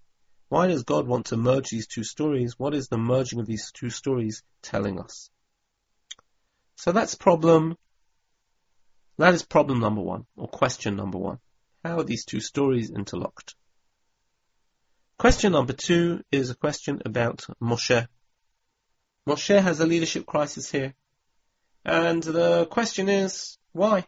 Why 0.52 0.68
does 0.68 0.84
God 0.84 1.08
want 1.08 1.28
to 1.28 1.38
merge 1.38 1.70
these 1.70 1.88
two 1.88 2.04
stories? 2.04 2.60
What 2.60 2.74
is 2.74 2.90
the 2.90 2.98
merging 2.98 3.40
of 3.40 3.46
these 3.46 3.72
two 3.72 3.90
stories 3.90 4.44
telling 4.62 5.00
us? 5.00 5.30
So 6.76 6.92
that's 6.92 7.16
problem, 7.16 7.78
that 9.18 9.34
is 9.34 9.44
problem 9.44 9.80
number 9.80 10.02
one, 10.02 10.26
or 10.36 10.50
question 10.50 10.98
number 10.98 11.18
one. 11.18 11.40
How 11.86 12.00
are 12.00 12.04
these 12.04 12.26
two 12.26 12.42
stories 12.42 12.92
interlocked? 12.92 13.56
Question 15.18 15.54
number 15.54 15.72
two 15.72 16.22
is 16.34 16.50
a 16.50 16.56
question 16.56 17.02
about 17.06 17.46
Moshe. 17.62 18.06
Moshe 19.26 19.58
has 19.58 19.80
a 19.80 19.86
leadership 19.86 20.26
crisis 20.26 20.70
here. 20.70 20.96
And 21.86 22.22
the 22.22 22.66
question 22.66 23.08
is, 23.08 23.58
why? 23.72 24.06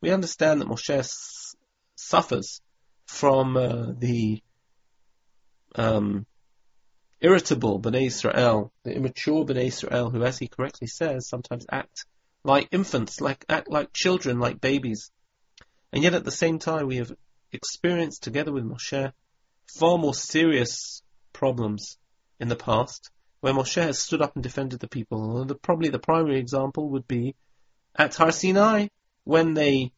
We 0.00 0.10
understand 0.10 0.62
that 0.62 0.68
Moshe 0.68 1.54
suffers 1.94 2.60
from 3.06 3.56
uh, 3.56 3.92
the 3.96 4.42
um, 5.78 6.26
irritable 7.20 7.80
Bnei 7.80 8.06
Israel, 8.06 8.72
the 8.84 8.94
immature 8.94 9.44
Bnei 9.44 9.66
Israel, 9.66 10.10
who, 10.10 10.22
as 10.24 10.38
he 10.38 10.48
correctly 10.48 10.86
says, 10.86 11.28
sometimes 11.28 11.66
act 11.70 12.04
like 12.44 12.68
infants, 12.70 13.20
like 13.20 13.44
act 13.48 13.70
like 13.70 13.92
children, 13.92 14.38
like 14.38 14.60
babies. 14.60 15.10
And 15.92 16.02
yet 16.02 16.14
at 16.14 16.24
the 16.24 16.30
same 16.30 16.58
time, 16.58 16.86
we 16.86 16.96
have 16.96 17.12
experienced 17.52 18.22
together 18.22 18.52
with 18.52 18.64
Moshe 18.64 19.12
far 19.78 19.98
more 19.98 20.14
serious 20.14 21.02
problems 21.32 21.98
in 22.40 22.48
the 22.48 22.56
past, 22.56 23.10
where 23.40 23.54
Moshe 23.54 23.82
has 23.82 23.98
stood 23.98 24.22
up 24.22 24.34
and 24.34 24.42
defended 24.42 24.80
the 24.80 24.88
people. 24.88 25.44
The, 25.44 25.54
probably 25.54 25.88
the 25.88 25.98
primary 25.98 26.38
example 26.38 26.90
would 26.90 27.06
be 27.06 27.34
at 27.94 28.14
Har 28.14 28.32
Sinai, 28.32 28.88
when 29.24 29.54
they, 29.54 29.92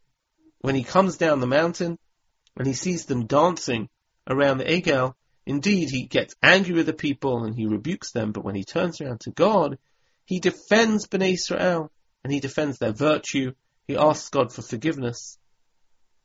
when 0.61 0.75
he 0.75 0.83
comes 0.83 1.17
down 1.17 1.41
the 1.41 1.47
mountain 1.47 1.99
and 2.57 2.67
he 2.67 2.73
sees 2.73 3.07
them 3.07 3.27
dancing 3.27 3.89
around 4.27 4.59
the 4.59 4.65
Egel, 4.65 5.15
Indeed, 5.51 5.91
he 5.91 6.07
gets 6.07 6.37
angry 6.41 6.75
with 6.75 6.87
the 6.87 6.93
people 6.93 7.43
and 7.43 7.57
he 7.57 7.67
rebukes 7.67 8.13
them, 8.13 8.31
but 8.31 8.45
when 8.45 8.55
he 8.55 8.63
turns 8.63 9.01
around 9.01 9.23
to 9.23 9.33
God, 9.33 9.79
he 10.25 10.39
defends 10.39 11.09
Bnei 11.09 11.33
Israel 11.33 11.91
and 12.23 12.33
he 12.33 12.39
defends 12.39 12.79
their 12.79 12.93
virtue. 12.93 13.55
He 13.89 13.97
asks 13.97 14.29
God 14.29 14.53
for 14.53 14.63
forgiveness. 14.63 15.39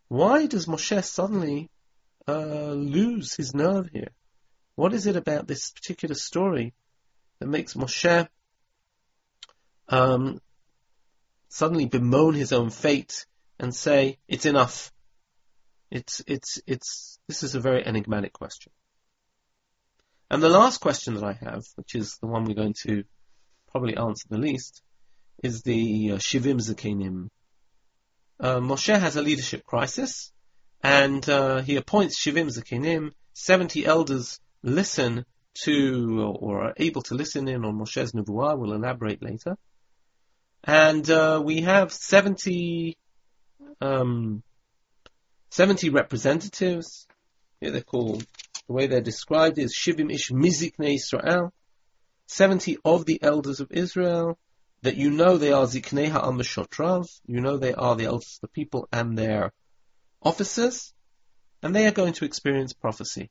Why 0.10 0.46
does 0.46 0.68
Moshe 0.68 1.04
suddenly 1.04 1.72
uh, 2.28 2.74
lose 2.74 3.34
his 3.34 3.56
nerve 3.56 3.90
here? 3.92 4.12
What 4.76 4.94
is 4.94 5.08
it 5.08 5.16
about 5.16 5.48
this 5.48 5.72
particular 5.72 6.14
story 6.14 6.76
that 7.40 7.48
makes 7.48 7.74
Moshe 7.74 8.28
um, 9.90 10.40
suddenly 11.50 11.88
bemoan 11.88 12.36
his 12.36 12.54
own 12.54 12.70
fate 12.70 13.26
and 13.58 13.74
say, 13.74 14.20
"It's 14.28 14.46
enough"? 14.46 14.94
It's 15.90 16.22
it's 16.28 16.62
it's. 16.68 17.18
This 17.28 17.42
is 17.42 17.56
a 17.56 17.60
very 17.60 17.84
enigmatic 17.84 18.32
question. 18.32 18.72
And 20.30 20.42
the 20.42 20.50
last 20.50 20.80
question 20.80 21.14
that 21.16 21.24
I 21.24 21.34
have, 21.34 21.64
which 21.76 21.96
is 21.96 22.18
the 22.18 22.28
one 22.28 22.46
we're 22.46 22.56
going 22.56 22.76
to 22.86 23.04
probably 23.72 23.96
answer 23.96 24.28
the 24.30 24.38
least, 24.38 24.82
is 25.44 25.62
the 25.62 26.14
uh, 26.14 26.16
Shivim 26.16 26.60
Zakenim. 26.60 27.30
Uh, 28.40 28.60
Moshe 28.60 29.00
has 29.00 29.16
a 29.16 29.22
leadership 29.22 29.64
crisis, 29.64 30.32
and 30.82 31.28
uh, 31.30 31.62
he 31.62 31.76
appoints 31.76 32.20
Shivim 32.20 32.48
Zakenim. 32.48 33.12
Seventy 33.34 33.86
elders 33.86 34.40
listen 34.64 35.26
to, 35.64 36.36
or 36.40 36.66
are 36.66 36.74
able 36.78 37.02
to 37.04 37.16
listen 37.16 37.48
in 37.48 37.64
on 37.64 37.78
Moshe's 37.78 38.14
Nevuah. 38.14 38.58
We'll 38.58 38.74
elaborate 38.74 39.22
later. 39.22 39.58
And 40.64 41.08
uh, 41.10 41.42
we 41.44 41.62
have 41.62 41.94
70, 41.94 42.98
um, 43.82 44.42
70 45.52 45.90
representatives. 45.90 47.08
Here 47.62 47.72
they're 47.72 47.82
called 47.82 48.26
The 48.68 48.74
way 48.74 48.88
they're 48.88 49.02
described 49.02 49.60
is 49.60 49.76
Shivim 49.76 50.12
Ish 50.12 50.32
Mizikne 50.32 50.96
Israel, 50.96 51.54
70 52.28 52.78
of 52.84 53.06
the 53.06 53.22
elders 53.22 53.60
of 53.60 53.72
Israel, 53.72 54.40
that 54.82 54.98
you 54.98 55.12
know 55.12 55.38
they 55.38 55.52
are 55.52 55.66
Ziknei 55.66 56.10
Ha'am 56.10 56.40
Shotrav, 56.40 57.06
you 57.28 57.42
know 57.42 57.58
they 57.58 57.74
are 57.74 57.96
the 57.96 58.06
elders 58.06 58.38
of 58.38 58.42
the 58.42 58.54
people 58.54 58.88
and 58.92 59.18
their 59.18 59.52
officers, 60.22 60.94
and 61.62 61.76
they 61.76 61.86
are 61.88 61.92
going 61.92 62.14
to 62.14 62.26
experience 62.26 62.74
prophecy. 62.74 63.30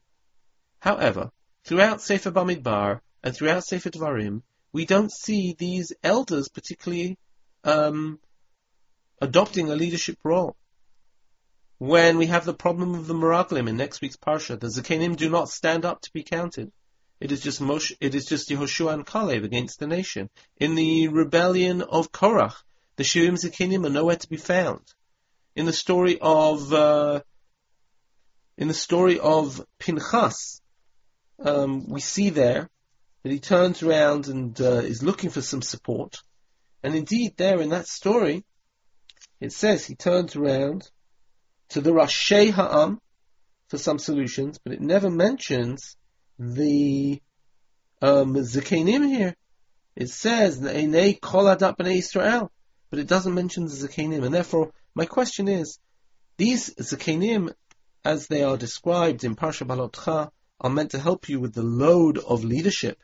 However, 0.80 1.30
throughout 1.64 2.00
Sefer 2.00 2.30
Bamidbar 2.30 3.00
and 3.22 3.34
throughout 3.34 3.64
Sefer 3.64 3.90
Dvarim, 3.90 4.42
we 4.72 4.84
don't 4.84 5.12
see 5.12 5.54
these 5.58 5.92
elders 6.02 6.48
particularly 6.48 7.18
um, 7.64 8.20
adopting 9.20 9.70
a 9.70 9.76
leadership 9.76 10.18
role. 10.24 10.56
When 11.78 12.18
we 12.18 12.26
have 12.26 12.44
the 12.44 12.54
problem 12.54 12.94
of 12.94 13.06
the 13.06 13.14
Meraglim 13.14 13.68
in 13.68 13.76
next 13.76 14.00
week's 14.00 14.16
Parsha, 14.16 14.58
the 14.58 14.68
Zakenim 14.68 15.16
do 15.16 15.28
not 15.28 15.48
stand 15.48 15.84
up 15.84 16.00
to 16.02 16.12
be 16.12 16.22
counted. 16.22 16.70
It 17.20 17.32
is 17.32 17.40
just 17.40 17.60
Moshe, 17.60 17.96
it 18.00 18.14
is 18.14 18.26
just 18.26 18.48
Yehoshua 18.48 18.94
and 18.94 19.06
Kalev 19.06 19.44
against 19.44 19.80
the 19.80 19.86
nation. 19.86 20.30
In 20.58 20.76
the 20.76 21.08
rebellion 21.08 21.82
of 21.82 22.12
Korach, 22.12 22.54
the 22.96 23.02
Shivim 23.02 23.32
Zakenim 23.32 23.84
are 23.86 23.90
nowhere 23.90 24.16
to 24.16 24.28
be 24.28 24.36
found. 24.36 24.82
In 25.56 25.66
the 25.66 25.72
story 25.72 26.18
of 26.20 26.72
uh, 26.72 27.22
in 28.56 28.68
the 28.68 28.74
story 28.74 29.18
of 29.18 29.64
Pinchas, 29.78 30.60
um, 31.40 31.88
we 31.88 32.00
see 32.00 32.30
there 32.30 32.70
that 33.22 33.32
he 33.32 33.40
turns 33.40 33.82
around 33.82 34.28
and 34.28 34.60
uh, 34.60 34.82
is 34.82 35.02
looking 35.02 35.30
for 35.30 35.42
some 35.42 35.62
support. 35.62 36.16
And 36.84 36.94
indeed, 36.94 37.36
there 37.36 37.60
in 37.60 37.70
that 37.70 37.88
story, 37.88 38.44
it 39.40 39.52
says 39.52 39.84
he 39.84 39.96
turns 39.96 40.36
around 40.36 40.88
to 41.70 41.80
the 41.80 41.90
Rashei 41.90 42.52
Ha'am 42.52 42.98
for 43.68 43.78
some 43.78 43.98
solutions, 43.98 44.58
but 44.62 44.72
it 44.72 44.80
never 44.80 45.10
mentions 45.10 45.96
the 46.38 47.20
um, 48.02 48.34
Zakenim 48.34 49.06
here. 49.06 49.34
It 49.96 50.10
says 50.10 50.60
Einei 50.60 51.20
Kol 51.20 51.44
Adat 51.44 51.76
Israel, 51.86 52.50
but 52.90 52.98
it 52.98 53.08
doesn't 53.08 53.34
mention 53.34 53.64
the 53.64 53.70
Zakenim, 53.70 54.24
and 54.24 54.34
therefore 54.34 54.72
my 54.94 55.06
question 55.06 55.48
is, 55.48 55.78
these 56.36 56.74
Zakenim, 56.74 57.52
as 58.04 58.26
they 58.26 58.42
are 58.42 58.56
described 58.56 59.24
in 59.24 59.36
Parsha 59.36 59.66
Balotcha, 59.66 60.30
are 60.60 60.70
meant 60.70 60.92
to 60.92 60.98
help 60.98 61.28
you 61.28 61.40
with 61.40 61.54
the 61.54 61.62
load 61.62 62.18
of 62.18 62.44
leadership. 62.44 62.98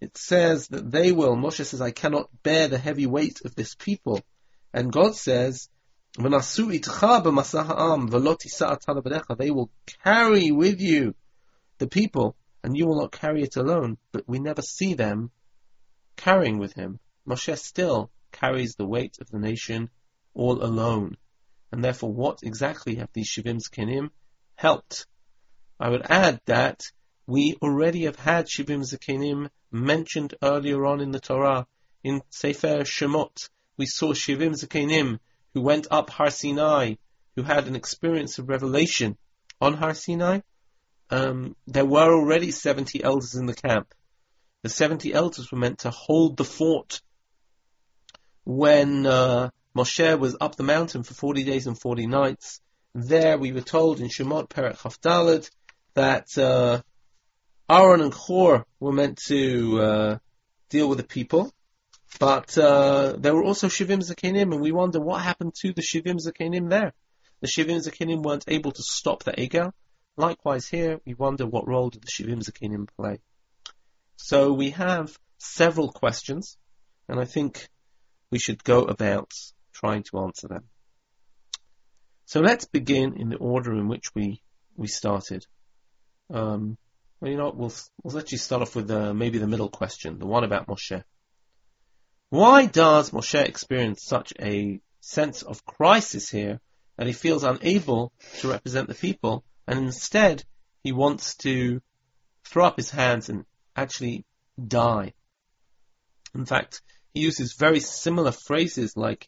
It 0.00 0.16
says 0.16 0.68
that 0.68 0.90
they 0.90 1.12
will, 1.12 1.36
Moshe 1.36 1.64
says, 1.64 1.80
I 1.80 1.90
cannot 1.90 2.30
bear 2.42 2.68
the 2.68 2.78
heavy 2.78 3.06
weight 3.06 3.40
of 3.44 3.54
this 3.54 3.74
people. 3.74 4.20
And 4.72 4.92
God 4.92 5.16
says, 5.16 5.68
they 9.36 9.50
will 9.50 9.70
carry 10.02 10.50
with 10.50 10.80
you 10.80 11.14
the 11.78 11.86
people, 11.86 12.36
and 12.64 12.76
you 12.76 12.86
will 12.86 13.00
not 13.00 13.12
carry 13.12 13.42
it 13.44 13.56
alone. 13.56 13.98
But 14.10 14.24
we 14.26 14.40
never 14.40 14.60
see 14.60 14.94
them 14.94 15.30
carrying 16.16 16.58
with 16.58 16.72
him. 16.72 16.98
Moshe 17.24 17.56
still 17.58 18.10
carries 18.32 18.74
the 18.74 18.84
weight 18.84 19.18
of 19.20 19.30
the 19.30 19.38
nation 19.38 19.90
all 20.34 20.60
alone. 20.60 21.16
And 21.70 21.84
therefore, 21.84 22.12
what 22.12 22.40
exactly 22.42 22.96
have 22.96 23.10
these 23.12 23.30
Shivim 23.30 23.60
Zkenim 23.60 24.10
helped? 24.56 25.06
I 25.78 25.88
would 25.88 26.10
add 26.10 26.40
that 26.46 26.82
we 27.28 27.56
already 27.62 28.06
have 28.06 28.16
had 28.16 28.46
Shivim 28.46 28.82
Zakenim 28.82 29.50
mentioned 29.70 30.34
earlier 30.42 30.84
on 30.84 31.00
in 31.00 31.12
the 31.12 31.20
Torah. 31.20 31.68
In 32.02 32.22
Sefer 32.30 32.80
Shemot, 32.80 33.50
we 33.76 33.86
saw 33.86 34.14
Shivim 34.14 34.54
Zakenim 34.60 35.20
who 35.54 35.60
went 35.60 35.86
up 35.90 36.10
Har 36.10 36.30
Sinai, 36.30 36.94
who 37.36 37.42
had 37.42 37.66
an 37.66 37.76
experience 37.76 38.38
of 38.38 38.48
revelation 38.48 39.16
on 39.60 39.74
Har 39.74 39.94
Sinai. 39.94 40.40
Um, 41.10 41.56
there 41.66 41.86
were 41.86 42.12
already 42.12 42.50
70 42.50 43.02
elders 43.02 43.34
in 43.34 43.46
the 43.46 43.54
camp. 43.54 43.94
The 44.62 44.68
70 44.68 45.12
elders 45.12 45.50
were 45.50 45.58
meant 45.58 45.80
to 45.80 45.90
hold 45.90 46.36
the 46.36 46.44
fort 46.44 47.00
when 48.44 49.06
uh, 49.06 49.50
Moshe 49.76 50.18
was 50.18 50.36
up 50.40 50.56
the 50.56 50.64
mountain 50.64 51.02
for 51.02 51.14
40 51.14 51.44
days 51.44 51.66
and 51.66 51.78
40 51.78 52.06
nights. 52.06 52.60
There 52.94 53.38
we 53.38 53.52
were 53.52 53.60
told 53.60 54.00
in 54.00 54.08
Shemot 54.08 54.48
Perek 54.48 54.78
Chavdalad 54.78 55.48
that 55.94 56.36
uh, 56.36 56.82
Aaron 57.70 58.00
and 58.00 58.14
Hur 58.14 58.64
were 58.80 58.92
meant 58.92 59.18
to 59.26 59.80
uh, 59.80 60.18
deal 60.70 60.88
with 60.88 60.98
the 60.98 61.04
people, 61.04 61.52
but 62.18 62.56
uh, 62.56 63.14
there 63.18 63.34
were 63.34 63.44
also 63.44 63.68
Shivim 63.68 64.00
Zakenim, 64.00 64.52
and 64.52 64.60
we 64.60 64.72
wonder 64.72 65.00
what 65.00 65.22
happened 65.22 65.54
to 65.60 65.72
the 65.72 65.82
Shivim 65.82 66.18
Zakenim 66.18 66.70
there. 66.70 66.92
The 67.40 67.48
Shivim 67.48 67.86
Zakenim 67.86 68.22
weren't 68.22 68.44
able 68.48 68.72
to 68.72 68.82
stop 68.82 69.24
the 69.24 69.32
Egel. 69.32 69.72
Likewise 70.16 70.66
here, 70.66 71.00
we 71.06 71.14
wonder 71.14 71.46
what 71.46 71.68
role 71.68 71.90
did 71.90 72.02
the 72.02 72.08
Shivim 72.08 72.42
Zakenim 72.42 72.88
play. 72.96 73.20
So 74.16 74.52
we 74.52 74.70
have 74.70 75.16
several 75.38 75.92
questions, 75.92 76.56
and 77.08 77.20
I 77.20 77.24
think 77.24 77.68
we 78.30 78.38
should 78.38 78.64
go 78.64 78.82
about 78.82 79.30
trying 79.72 80.02
to 80.10 80.18
answer 80.20 80.48
them. 80.48 80.64
So 82.24 82.40
let's 82.40 82.64
begin 82.64 83.14
in 83.16 83.28
the 83.28 83.36
order 83.36 83.72
in 83.72 83.88
which 83.88 84.14
we, 84.14 84.42
we 84.76 84.88
started. 84.88 85.46
Um, 86.30 86.76
well, 87.20 87.30
you 87.30 87.36
know, 87.36 87.52
we'll, 87.54 87.72
we'll 88.02 88.18
actually 88.18 88.38
start 88.38 88.62
off 88.62 88.76
with 88.76 88.90
uh, 88.90 89.14
maybe 89.14 89.38
the 89.38 89.46
middle 89.46 89.68
question, 89.68 90.18
the 90.18 90.26
one 90.26 90.44
about 90.44 90.66
Moshe. 90.66 91.02
Why 92.30 92.66
does 92.66 93.10
Moshe 93.10 93.42
experience 93.42 94.04
such 94.04 94.34
a 94.38 94.80
sense 95.00 95.42
of 95.42 95.64
crisis 95.64 96.28
here 96.28 96.60
that 96.96 97.06
he 97.06 97.14
feels 97.14 97.42
unable 97.42 98.12
to 98.40 98.50
represent 98.50 98.88
the 98.88 98.94
people 98.94 99.44
and 99.66 99.78
instead 99.78 100.44
he 100.82 100.92
wants 100.92 101.36
to 101.36 101.80
throw 102.44 102.66
up 102.66 102.76
his 102.76 102.90
hands 102.90 103.30
and 103.30 103.46
actually 103.74 104.26
die? 104.62 105.14
In 106.34 106.44
fact, 106.44 106.82
he 107.14 107.20
uses 107.20 107.54
very 107.54 107.80
similar 107.80 108.32
phrases 108.32 108.94
like 108.94 109.26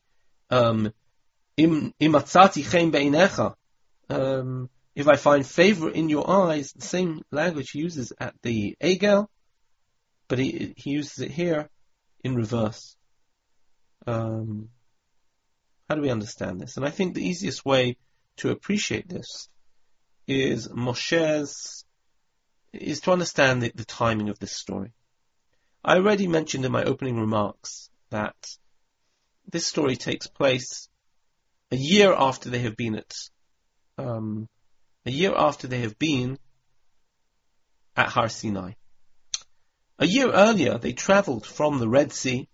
um, 0.51 0.93
imatzati 1.57 2.71
chen 2.71 2.91
be'inecha. 2.91 3.55
Um, 4.11 4.69
if 4.95 5.09
I 5.09 5.17
find 5.17 5.47
favor 5.47 5.89
in 5.89 6.11
your 6.11 6.29
eyes, 6.29 6.73
the 6.73 6.85
same 6.85 7.23
language 7.31 7.71
he 7.71 7.79
uses 7.79 8.13
at 8.21 8.35
the 8.43 8.77
Egel, 8.83 9.29
but 10.29 10.39
he, 10.39 10.75
he 10.77 10.91
uses 10.91 11.21
it 11.21 11.31
here 11.31 11.71
in 12.23 12.35
reverse. 12.35 12.97
Um, 14.07 14.69
how 15.89 15.97
do 15.97 16.03
we 16.03 16.11
understand 16.11 16.61
this? 16.61 16.77
And 16.77 16.87
I 16.87 16.91
think 16.91 17.15
the 17.15 17.27
easiest 17.27 17.65
way 17.65 17.97
to 18.37 18.51
appreciate 18.51 19.09
this 19.09 19.49
is 20.27 20.69
Moshe's, 20.69 21.85
is 22.73 23.01
to 23.01 23.13
understand 23.13 23.63
the, 23.63 23.73
the 23.75 23.85
timing 23.85 24.29
of 24.29 24.39
this 24.39 24.53
story. 24.53 24.93
I 25.85 25.97
already 25.97 26.29
mentioned 26.29 26.65
in 26.65 26.73
my 26.73 26.85
opening 26.85 27.19
remarks 27.19 27.91
that 28.11 28.37
this 29.51 29.67
story 29.67 29.97
takes 29.97 30.27
place 30.27 30.89
a 31.73 31.77
year 31.77 32.13
after 32.13 32.51
they 32.51 32.61
have 32.61 32.77
been 32.77 32.97
at, 32.97 33.13
um, 33.99 34.49
a 35.07 35.11
year 35.11 35.35
after 35.35 35.67
they 35.67 35.81
have 35.81 35.99
been 35.99 36.39
at 37.97 38.09
Har 38.09 38.29
Sinai. 38.29 38.73
A 40.03 40.07
year 40.07 40.33
earlier, 40.33 40.79
they 40.79 40.95
travelled 40.95 41.47
from 41.47 41.79
the 41.79 41.89
Red 41.89 42.11
Sea 42.11 42.49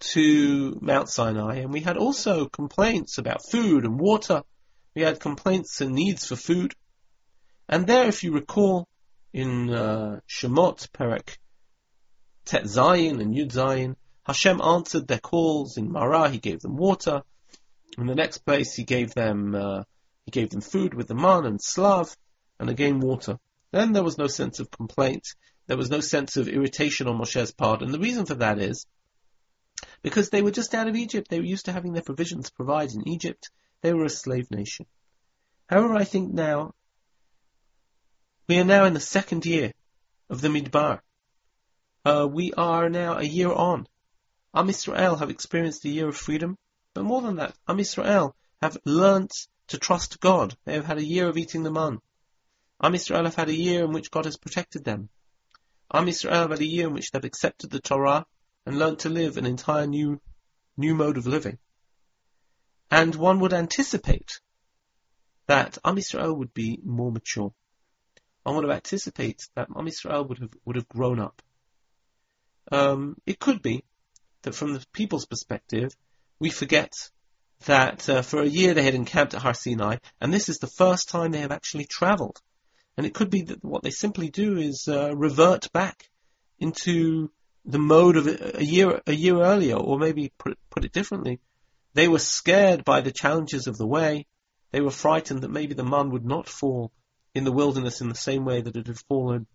to 0.00 0.78
Mount 0.80 1.10
Sinai, 1.10 1.56
and 1.56 1.70
we 1.70 1.80
had 1.80 1.98
also 1.98 2.46
complaints 2.46 3.18
about 3.18 3.46
food 3.46 3.84
and 3.84 4.00
water. 4.00 4.42
We 4.94 5.02
had 5.02 5.20
complaints 5.20 5.82
and 5.82 5.94
needs 5.94 6.26
for 6.26 6.34
food. 6.34 6.74
And 7.68 7.86
there, 7.86 8.08
if 8.08 8.24
you 8.24 8.32
recall, 8.32 8.88
in 9.34 9.68
uh, 9.68 10.20
Shemot, 10.26 10.90
Perek 10.92 11.36
Tet 12.46 12.62
and 12.62 13.34
Yud 13.34 13.52
Zayin, 13.52 13.96
Hashem 14.24 14.62
answered 14.62 15.06
their 15.06 15.20
calls. 15.20 15.76
In 15.76 15.92
Marah, 15.92 16.30
He 16.30 16.38
gave 16.38 16.60
them 16.60 16.78
water. 16.78 17.22
In 17.98 18.06
the 18.06 18.14
next 18.14 18.38
place, 18.46 18.74
He 18.74 18.84
gave 18.84 19.12
them 19.12 19.54
uh, 19.54 19.82
He 20.24 20.30
gave 20.30 20.48
them 20.48 20.62
food 20.62 20.94
with 20.94 21.08
the 21.08 21.14
man 21.14 21.44
and 21.44 21.60
slav, 21.62 22.16
and 22.58 22.70
again 22.70 23.00
water. 23.00 23.38
Then 23.72 23.92
there 23.92 24.02
was 24.02 24.16
no 24.16 24.26
sense 24.26 24.58
of 24.58 24.70
complaint. 24.70 25.34
There 25.72 25.78
was 25.78 25.88
no 25.88 26.00
sense 26.00 26.36
of 26.36 26.48
irritation 26.48 27.08
on 27.08 27.16
Moshe's 27.16 27.50
part, 27.50 27.80
and 27.80 27.94
the 27.94 27.98
reason 27.98 28.26
for 28.26 28.34
that 28.34 28.58
is 28.58 28.86
because 30.02 30.28
they 30.28 30.42
were 30.42 30.50
just 30.50 30.74
out 30.74 30.86
of 30.86 30.96
Egypt. 30.96 31.30
They 31.30 31.38
were 31.38 31.46
used 31.46 31.64
to 31.64 31.72
having 31.72 31.94
their 31.94 32.02
provisions 32.02 32.50
provided 32.50 32.94
in 32.94 33.08
Egypt. 33.08 33.50
They 33.80 33.94
were 33.94 34.04
a 34.04 34.10
slave 34.10 34.50
nation. 34.50 34.84
However, 35.70 35.94
I 35.94 36.04
think 36.04 36.30
now, 36.30 36.74
we 38.50 38.58
are 38.58 38.64
now 38.64 38.84
in 38.84 38.92
the 38.92 39.00
second 39.00 39.46
year 39.46 39.72
of 40.28 40.42
the 40.42 40.48
Midbar. 40.48 41.00
Uh, 42.04 42.28
we 42.30 42.52
are 42.52 42.90
now 42.90 43.16
a 43.16 43.24
year 43.24 43.50
on. 43.50 43.86
Am 44.54 44.68
Israel 44.68 45.16
have 45.16 45.30
experienced 45.30 45.86
a 45.86 45.88
year 45.88 46.08
of 46.08 46.18
freedom, 46.18 46.58
but 46.92 47.04
more 47.04 47.22
than 47.22 47.36
that, 47.36 47.56
Am 47.66 47.80
Israel 47.80 48.36
have 48.60 48.76
learnt 48.84 49.32
to 49.68 49.78
trust 49.78 50.20
God. 50.20 50.54
They 50.66 50.74
have 50.74 50.84
had 50.84 50.98
a 50.98 51.10
year 51.14 51.30
of 51.30 51.38
eating 51.38 51.62
the 51.62 51.72
man. 51.72 51.98
Am 52.82 52.94
Israel 52.94 53.24
have 53.24 53.36
had 53.36 53.48
a 53.48 53.54
year 53.54 53.84
in 53.84 53.92
which 53.92 54.10
God 54.10 54.26
has 54.26 54.36
protected 54.36 54.84
them. 54.84 55.08
Am 55.92 56.08
Israel 56.08 56.34
have 56.34 56.50
had 56.50 56.60
a 56.60 56.66
year 56.66 56.86
in 56.86 56.94
which 56.94 57.10
they've 57.10 57.24
accepted 57.24 57.70
the 57.70 57.80
Torah 57.80 58.24
and 58.64 58.78
learnt 58.78 59.00
to 59.00 59.08
live 59.08 59.36
an 59.36 59.44
entire 59.44 59.86
new, 59.86 60.20
new 60.76 60.94
mode 60.94 61.18
of 61.18 61.26
living. 61.26 61.58
And 62.90 63.14
one 63.14 63.40
would 63.40 63.52
anticipate 63.52 64.40
that 65.46 65.78
Am 65.84 65.96
Yisrael 65.96 66.36
would 66.36 66.54
be 66.54 66.78
more 66.84 67.12
mature. 67.12 67.52
one 68.42 68.56
would 68.56 68.64
have 68.64 68.74
anticipated 68.74 69.46
that 69.54 69.68
Am 69.76 69.86
Yisrael 69.86 70.28
would 70.28 70.38
have 70.38 70.54
would 70.64 70.76
have 70.76 70.88
grown 70.88 71.20
up. 71.20 71.42
Um, 72.70 73.16
it 73.26 73.38
could 73.38 73.60
be 73.60 73.84
that 74.42 74.54
from 74.54 74.72
the 74.72 74.84
people's 74.92 75.26
perspective, 75.26 75.94
we 76.38 76.50
forget 76.50 76.92
that 77.66 78.08
uh, 78.08 78.22
for 78.22 78.40
a 78.40 78.46
year 78.46 78.74
they 78.74 78.82
had 78.82 78.94
encamped 78.94 79.34
at 79.34 79.42
Har 79.42 79.54
Sinai, 79.54 79.98
and 80.20 80.32
this 80.32 80.48
is 80.48 80.58
the 80.58 80.66
first 80.66 81.08
time 81.08 81.32
they 81.32 81.40
have 81.40 81.52
actually 81.52 81.84
travelled. 81.84 82.40
And 82.96 83.06
it 83.06 83.14
could 83.14 83.30
be 83.30 83.42
that 83.42 83.64
what 83.64 83.82
they 83.82 83.90
simply 83.90 84.28
do 84.28 84.58
is 84.58 84.86
uh, 84.86 85.14
revert 85.16 85.72
back 85.72 86.10
into 86.58 87.30
the 87.64 87.78
mode 87.78 88.16
of 88.16 88.26
a 88.26 88.64
year 88.64 89.00
a 89.06 89.14
year 89.14 89.40
earlier, 89.40 89.76
or 89.76 89.98
maybe 89.98 90.32
put, 90.36 90.58
put 90.70 90.84
it 90.84 90.92
differently. 90.92 91.40
They 91.94 92.08
were 92.08 92.18
scared 92.18 92.84
by 92.84 93.00
the 93.00 93.12
challenges 93.12 93.66
of 93.66 93.78
the 93.78 93.86
way. 93.86 94.26
They 94.72 94.80
were 94.80 94.90
frightened 94.90 95.42
that 95.42 95.50
maybe 95.50 95.74
the 95.74 95.84
man 95.84 96.10
would 96.10 96.24
not 96.24 96.48
fall 96.48 96.92
in 97.34 97.44
the 97.44 97.52
wilderness 97.52 98.00
in 98.00 98.08
the 98.08 98.14
same 98.14 98.44
way 98.44 98.60
that 98.60 98.76
it 98.76 98.86
had 98.86 98.98
fallen 98.98 99.46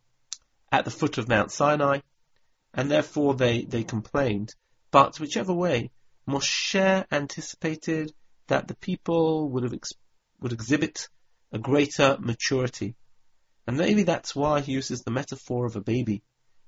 at 0.71 0.85
the 0.85 0.91
foot 0.91 1.17
of 1.17 1.27
Mount 1.27 1.51
Sinai, 1.51 1.99
and 2.73 2.89
therefore 2.89 3.35
they, 3.35 3.63
they 3.63 3.83
complained. 3.83 4.53
But 4.91 5.19
whichever 5.19 5.53
way, 5.53 5.91
Moshe 6.27 7.05
anticipated 7.11 8.13
that 8.47 8.67
the 8.67 8.75
people 8.75 9.49
would 9.49 9.63
have 9.63 9.73
ex- 9.73 9.93
would 10.39 10.53
exhibit 10.53 11.09
a 11.51 11.59
greater 11.59 12.17
maturity. 12.19 12.95
And 13.67 13.77
maybe 13.77 14.03
that's 14.03 14.33
why 14.33 14.61
he 14.61 14.71
uses 14.71 15.03
the 15.03 15.11
metaphor 15.11 15.65
of 15.65 15.75
a 15.75 15.81
baby. 15.81 16.23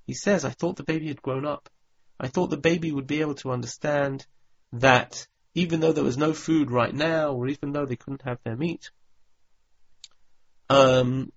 He 0.05 0.13
says, 0.13 0.43
I 0.43 0.49
thought 0.49 0.75
the 0.75 0.83
baby 0.83 1.07
had 1.07 1.21
grown 1.21 1.45
up. 1.45 1.69
I 2.19 2.27
thought 2.27 2.49
the 2.49 2.57
baby 2.57 2.91
would 2.91 3.07
be 3.07 3.21
able 3.21 3.35
to 3.35 3.51
understand 3.51 4.25
that 4.73 5.25
even 5.55 5.79
though 5.79 5.93
there 5.93 6.03
was 6.03 6.17
no 6.17 6.33
food 6.33 6.69
right 6.69 6.93
now, 6.93 7.31
or 7.31 7.47
even 7.47 7.71
though 7.71 7.85
they 7.85 7.95
couldn't 7.95 8.23
have 8.23 8.39
their 8.43 8.57
meat, 8.57 8.91
um, 10.69 11.31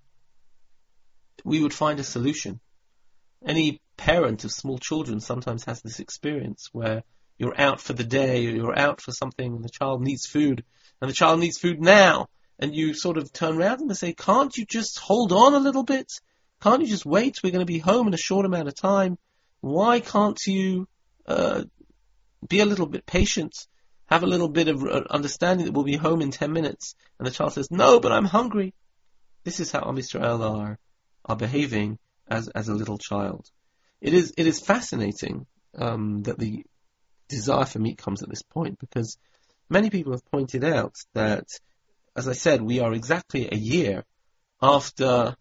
we 1.44 1.62
would 1.62 1.72
find 1.72 2.00
a 2.00 2.04
solution. 2.04 2.60
Any 3.44 3.80
parent 3.96 4.44
of 4.44 4.52
small 4.52 4.78
children 4.78 5.20
sometimes 5.20 5.64
has 5.64 5.80
this 5.80 6.00
experience 6.00 6.68
where 6.72 7.04
you're 7.38 7.58
out 7.58 7.80
for 7.80 7.92
the 7.92 8.04
day, 8.04 8.46
or 8.46 8.50
you're 8.50 8.78
out 8.78 9.00
for 9.00 9.12
something, 9.12 9.54
and 9.54 9.64
the 9.64 9.70
child 9.70 10.02
needs 10.02 10.26
food, 10.26 10.64
and 11.00 11.08
the 11.08 11.14
child 11.14 11.40
needs 11.40 11.58
food 11.58 11.80
now, 11.80 12.28
and 12.62 12.76
you 12.76 12.94
sort 12.94 13.18
of 13.18 13.32
turn 13.32 13.58
around 13.58 13.80
and 13.80 13.96
say, 13.96 14.12
can't 14.12 14.56
you 14.56 14.64
just 14.64 15.00
hold 15.00 15.32
on 15.32 15.52
a 15.52 15.58
little 15.58 15.82
bit? 15.82 16.12
Can't 16.62 16.80
you 16.80 16.86
just 16.86 17.04
wait? 17.04 17.40
We're 17.42 17.50
going 17.50 17.66
to 17.66 17.72
be 17.72 17.80
home 17.80 18.06
in 18.06 18.14
a 18.14 18.28
short 18.28 18.46
amount 18.46 18.68
of 18.68 18.76
time. 18.76 19.18
Why 19.60 19.98
can't 19.98 20.38
you 20.46 20.86
uh, 21.26 21.64
be 22.46 22.60
a 22.60 22.64
little 22.64 22.86
bit 22.86 23.04
patient? 23.04 23.52
Have 24.06 24.22
a 24.22 24.28
little 24.28 24.48
bit 24.48 24.68
of 24.68 24.84
uh, 24.84 25.02
understanding 25.10 25.66
that 25.66 25.72
we'll 25.72 25.82
be 25.82 25.96
home 25.96 26.22
in 26.22 26.30
ten 26.30 26.52
minutes. 26.52 26.94
And 27.18 27.26
the 27.26 27.32
child 27.32 27.52
says, 27.52 27.68
no, 27.72 27.98
but 27.98 28.12
I'm 28.12 28.26
hungry. 28.26 28.74
This 29.42 29.58
is 29.58 29.72
how 29.72 29.88
Am 29.88 29.96
Yisrael 29.96 30.40
are, 30.48 30.78
are 31.24 31.36
behaving 31.36 31.98
as, 32.28 32.46
as 32.46 32.68
a 32.68 32.74
little 32.74 32.98
child. 32.98 33.44
It 34.00 34.14
is, 34.14 34.34
it 34.38 34.46
is 34.46 34.60
fascinating 34.60 35.46
um, 35.76 36.22
that 36.22 36.38
the 36.38 36.64
desire 37.28 37.64
for 37.64 37.80
meat 37.80 37.98
comes 37.98 38.22
at 38.22 38.28
this 38.28 38.42
point 38.42 38.78
because 38.78 39.18
many 39.68 39.90
people 39.90 40.12
have 40.12 40.24
pointed 40.30 40.62
out 40.62 40.94
that, 41.14 41.48
as 42.14 42.28
I 42.28 42.32
said, 42.32 42.60
we 42.60 42.80
are 42.80 42.92
exactly 42.92 43.48
a 43.50 43.56
year 43.56 44.04
after 44.60 45.36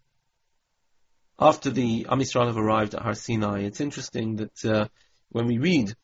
after 1.38 1.70
the 1.70 2.06
Am 2.08 2.20
Yisrael 2.20 2.46
have 2.46 2.56
arrived 2.56 2.94
at 2.94 3.02
Har 3.02 3.14
Sinai. 3.14 3.62
It's 3.62 3.80
interesting 3.80 4.36
that 4.36 4.64
uh, 4.64 4.88
when 5.30 5.46
we 5.46 5.58
read 5.58 5.94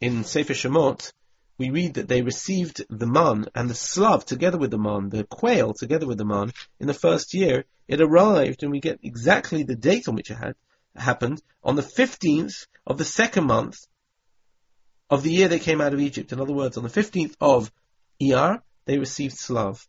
in 0.00 0.24
Sefer 0.24 0.54
Shemot, 0.54 1.12
we 1.58 1.70
read 1.70 1.94
that 1.94 2.06
they 2.06 2.22
received 2.22 2.84
the 2.88 3.06
man 3.06 3.46
and 3.54 3.68
the 3.68 3.74
slav 3.74 4.24
together 4.24 4.56
with 4.56 4.70
the 4.70 4.78
man, 4.78 5.08
the 5.08 5.24
quail 5.24 5.74
together 5.74 6.06
with 6.06 6.18
the 6.18 6.24
man, 6.24 6.52
in 6.78 6.86
the 6.86 6.94
first 6.94 7.34
year. 7.34 7.64
It 7.88 8.00
arrived, 8.00 8.62
and 8.62 8.70
we 8.70 8.80
get 8.80 9.00
exactly 9.02 9.62
the 9.64 9.74
date 9.74 10.08
on 10.08 10.14
which 10.14 10.30
it 10.30 10.36
had 10.36 10.54
happened, 10.94 11.42
on 11.64 11.74
the 11.74 11.82
15th 11.82 12.66
of 12.86 12.98
the 12.98 13.04
second 13.04 13.46
month 13.46 13.78
of 15.10 15.22
the 15.22 15.32
year 15.32 15.48
they 15.48 15.58
came 15.58 15.80
out 15.80 15.94
of 15.94 16.00
Egypt. 16.00 16.32
In 16.32 16.40
other 16.40 16.52
words, 16.52 16.76
on 16.76 16.84
the 16.84 16.90
15th 16.90 17.34
of 17.40 17.72
Iyar, 18.22 18.62
they 18.84 18.98
received 18.98 19.36
slav. 19.36 19.86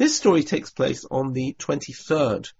This 0.00 0.16
story 0.16 0.44
takes 0.44 0.70
place 0.70 1.04
on 1.10 1.34
the 1.34 1.54
23rd, 1.58 2.50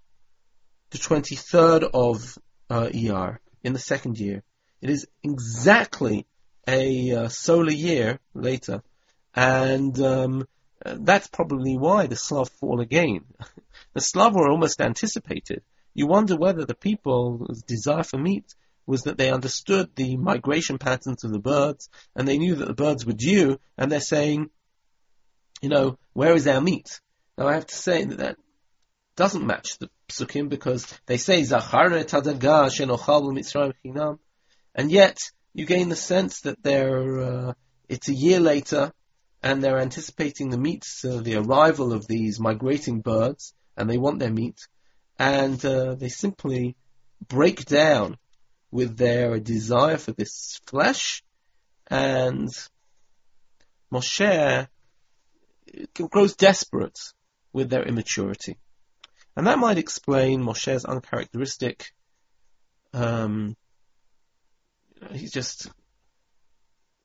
the 0.91 0.99
23rd 0.99 1.89
of 1.95 2.37
uh, 2.69 2.91
Iyar, 2.93 3.39
in 3.65 3.73
the 3.73 3.79
second 3.79 4.21
year. 4.21 4.43
It 4.83 4.91
is 4.91 5.07
exactly 5.23 6.27
a 6.69 7.13
uh, 7.13 7.29
solar 7.29 7.73
year 7.73 8.21
later, 8.35 8.83
and 9.35 9.99
um, 10.03 10.47
that's 10.85 11.29
probably 11.29 11.79
why 11.79 12.09
the 12.09 12.15
Slav 12.15 12.51
fall 12.51 12.83
again. 12.83 13.25
the 13.95 14.03
Slav 14.03 14.35
were 14.35 14.51
almost 14.51 14.83
anticipated. 14.83 15.63
You 15.95 16.09
wonder 16.09 16.37
whether 16.37 16.67
the 16.67 16.75
people's 16.75 17.63
desire 17.63 18.03
for 18.03 18.19
meat 18.19 18.55
was 18.85 19.05
that 19.05 19.17
they 19.17 19.31
understood 19.31 19.97
the 19.97 20.19
migration 20.19 20.77
patterns 20.77 21.25
of 21.25 21.33
the 21.33 21.39
birds, 21.39 21.89
and 22.15 22.29
they 22.29 22.37
knew 22.37 22.57
that 22.57 22.69
the 22.69 22.75
birds 22.75 23.07
were 23.07 23.15
due, 23.15 23.59
and 23.79 23.91
they're 23.91 24.01
saying, 24.01 24.51
you 25.63 25.71
know, 25.71 25.97
where 26.13 26.35
is 26.35 26.47
our 26.47 26.61
meat? 26.61 27.01
Now 27.41 27.49
I 27.49 27.55
have 27.55 27.69
to 27.69 27.75
say 27.75 28.05
that 28.05 28.19
that 28.19 28.37
doesn't 29.17 29.47
match 29.47 29.79
the 29.79 29.89
psukim 30.11 30.51
because 30.51 30.87
they 31.07 31.17
say 31.17 31.41
Zacharne 31.41 32.05
Tadaga 32.05 32.69
Shenochal 32.69 33.33
Mitzrayim 33.33 33.73
Chinam, 33.83 34.19
and 34.75 34.93
yet 34.93 35.17
you 35.55 35.65
gain 35.65 35.89
the 35.89 35.97
sense 35.97 36.43
that 36.43 36.63
they're 36.63 37.21
uh, 37.21 37.53
it's 37.89 38.09
a 38.09 38.15
year 38.15 38.41
later 38.41 38.93
and 39.43 39.65
they're 39.65 39.79
anticipating 39.79 40.51
the 40.51 40.59
meats, 40.59 41.03
uh, 41.03 41.23
the 41.23 41.37
arrival 41.37 41.95
of 41.95 42.07
these 42.07 42.39
migrating 42.39 43.01
birds, 43.01 43.55
and 43.75 43.89
they 43.89 43.97
want 43.97 44.19
their 44.19 44.31
meat, 44.31 44.59
and 45.19 45.65
uh, 45.65 45.95
they 45.95 46.11
simply 46.11 46.77
break 47.27 47.65
down 47.65 48.19
with 48.71 48.99
their 48.99 49.41
desire 49.41 49.97
for 49.97 50.13
this 50.13 50.61
flesh, 50.67 51.23
and 51.87 52.51
Moshe 53.91 54.69
grows 56.11 56.37
desperate 56.37 56.99
with 57.53 57.71
their 57.71 57.85
immaturity. 57.85 58.59
And 59.37 59.47
that 59.47 59.59
might 59.59 59.79
explain 59.79 60.43
Moshe's 60.43 60.85
uncharacteristic 60.85 61.93
um, 62.93 63.57
he's 65.13 65.33
just 65.33 65.71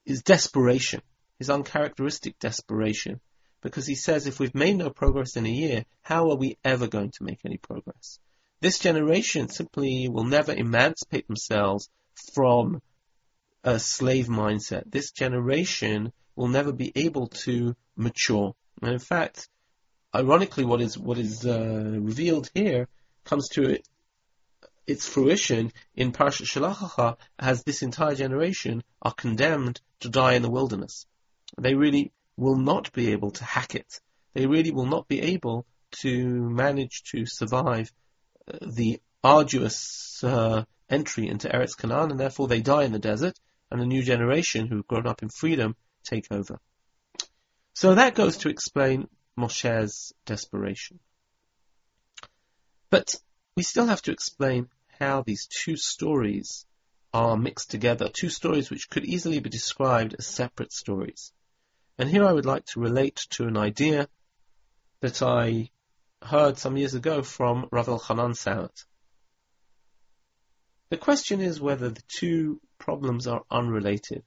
his 0.06 0.22
desperation, 0.22 1.02
his 1.40 1.50
uncharacteristic 1.50 2.38
desperation, 2.40 3.20
because 3.62 3.88
he 3.88 3.96
says 3.96 4.28
if 4.28 4.40
we've 4.40 4.56
made 4.56 4.78
no 4.78 4.90
progress 4.90 5.36
in 5.36 5.46
a 5.46 5.50
year, 5.50 5.86
how 6.02 6.30
are 6.30 6.38
we 6.38 6.58
ever 6.64 6.88
going 6.88 7.12
to 7.12 7.24
make 7.24 7.40
any 7.46 7.58
progress? 7.58 8.20
This 8.62 8.80
generation 8.80 9.50
simply 9.50 10.08
will 10.10 10.24
never 10.24 10.54
emancipate 10.54 11.28
themselves 11.28 11.90
from 12.34 12.82
a 13.64 13.80
slave 13.80 14.28
mindset. 14.28 14.84
This 14.92 15.12
generation 15.12 16.14
will 16.36 16.48
never 16.48 16.72
be 16.72 16.92
able 16.96 17.28
to 17.28 17.76
mature. 17.96 18.56
And 18.82 18.92
in 18.92 19.00
fact, 19.00 19.50
ironically, 20.16 20.66
what 20.66 20.82
is 20.82 20.98
what 20.98 21.18
is 21.18 21.46
uh, 21.46 21.98
revealed 22.12 22.50
here 22.54 22.88
comes 23.26 23.50
to 23.50 23.78
its 24.88 25.08
fruition 25.08 25.72
in 25.96 26.12
Parsha 26.12 26.46
Shelach 26.46 26.78
Lecha 26.78 27.18
as 27.40 27.64
this 27.64 27.82
entire 27.82 28.16
generation 28.16 28.84
are 29.02 29.14
condemned 29.14 29.82
to 30.02 30.10
die 30.10 30.34
in 30.34 30.42
the 30.42 30.50
wilderness. 30.50 31.06
They 31.58 31.74
really 31.74 32.12
will 32.38 32.58
not 32.58 32.92
be 32.94 33.12
able 33.12 33.32
to 33.32 33.44
hack 33.44 33.76
it. 33.76 34.00
They 34.34 34.46
really 34.46 34.72
will 34.72 34.86
not 34.86 35.08
be 35.08 35.22
able 35.22 35.66
to 36.02 36.50
manage 36.50 37.04
to 37.12 37.26
survive 37.26 37.92
uh, 38.48 38.58
the 38.62 39.02
arduous 39.24 40.24
uh, 40.24 40.64
entry 40.90 41.28
into 41.28 41.50
Eretz 41.50 41.78
Canaan, 41.78 42.12
and 42.12 42.20
therefore 42.20 42.48
they 42.48 42.62
die 42.62 42.84
in 42.84 42.92
the 42.92 43.00
desert, 43.00 43.40
and 43.72 43.82
a 43.82 43.86
new 43.86 44.04
generation 44.04 44.68
who've 44.68 44.88
grown 44.88 45.08
up 45.08 45.24
in 45.24 45.30
freedom 45.30 45.76
take 46.04 46.28
over. 46.32 46.60
So 47.74 47.96
that 47.96 48.16
goes 48.16 48.38
to 48.38 48.50
explain 48.50 49.08
Moshe's 49.38 50.14
desperation. 50.26 51.00
But 52.90 53.16
we 53.56 53.64
still 53.64 53.88
have 53.88 54.02
to 54.04 54.12
explain 54.12 54.70
how 55.00 55.22
these 55.22 55.48
two 55.48 55.76
stories 55.76 56.66
are 57.14 57.38
mixed 57.38 57.72
together, 57.72 58.10
two 58.10 58.30
stories 58.30 58.70
which 58.70 58.90
could 58.90 59.06
easily 59.06 59.40
be 59.40 59.50
described 59.50 60.16
as 60.18 60.28
separate 60.28 60.72
stories. 60.72 61.32
And 61.98 62.10
here 62.10 62.26
I 62.26 62.34
would 62.34 62.46
like 62.46 62.66
to 62.68 62.82
relate 62.82 63.16
to 63.32 63.48
an 63.48 63.58
idea 63.58 64.08
that 65.00 65.22
I 65.22 65.70
heard 66.22 66.58
some 66.58 66.78
years 66.78 66.94
ago 66.94 67.22
from 67.22 67.68
Rav 67.72 67.88
Elchanan 67.88 68.36
Samet. 68.36 68.86
The 70.90 70.98
question 70.98 71.42
is 71.42 71.62
whether 71.62 71.90
the 71.90 72.04
two 72.08 72.62
problems 72.78 73.28
are 73.28 73.44
unrelated. 73.50 74.24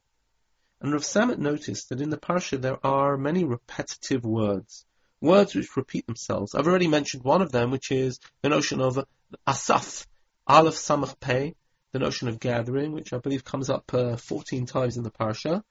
And 0.80 0.92
Rav 0.92 1.02
Samet 1.02 1.38
noticed 1.38 1.88
that 1.88 2.00
in 2.00 2.10
the 2.10 2.16
Parsha 2.16 2.60
there 2.60 2.84
are 2.86 3.16
many 3.16 3.44
repetitive 3.44 4.24
words, 4.24 4.86
words 5.20 5.54
which 5.54 5.76
repeat 5.76 6.06
themselves. 6.06 6.54
I've 6.54 6.66
already 6.66 6.88
mentioned 6.88 7.24
one 7.24 7.42
of 7.42 7.52
them, 7.52 7.70
which 7.70 7.90
is 7.90 8.20
the 8.42 8.48
notion 8.48 8.80
of 8.80 9.04
asaf, 9.46 10.06
Aleph 10.46 10.74
Samach 10.74 11.18
Pei, 11.20 11.54
the 11.92 11.98
notion 11.98 12.28
of 12.28 12.38
gathering, 12.40 12.92
which 12.92 13.12
I 13.12 13.18
believe 13.18 13.44
comes 13.44 13.70
up 13.70 13.92
uh, 13.94 14.16
14 14.16 14.66
times 14.66 14.96
in 14.96 15.02
the 15.02 15.10
parsha. 15.10 15.62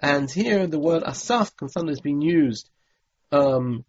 And 0.00 0.30
here 0.30 0.66
the 0.66 0.78
word 0.78 1.02
asaf 1.02 1.56
can 1.56 1.68
sometimes 1.68 2.00
be 2.00 2.12
used 2.12 2.68
um, 3.32 3.84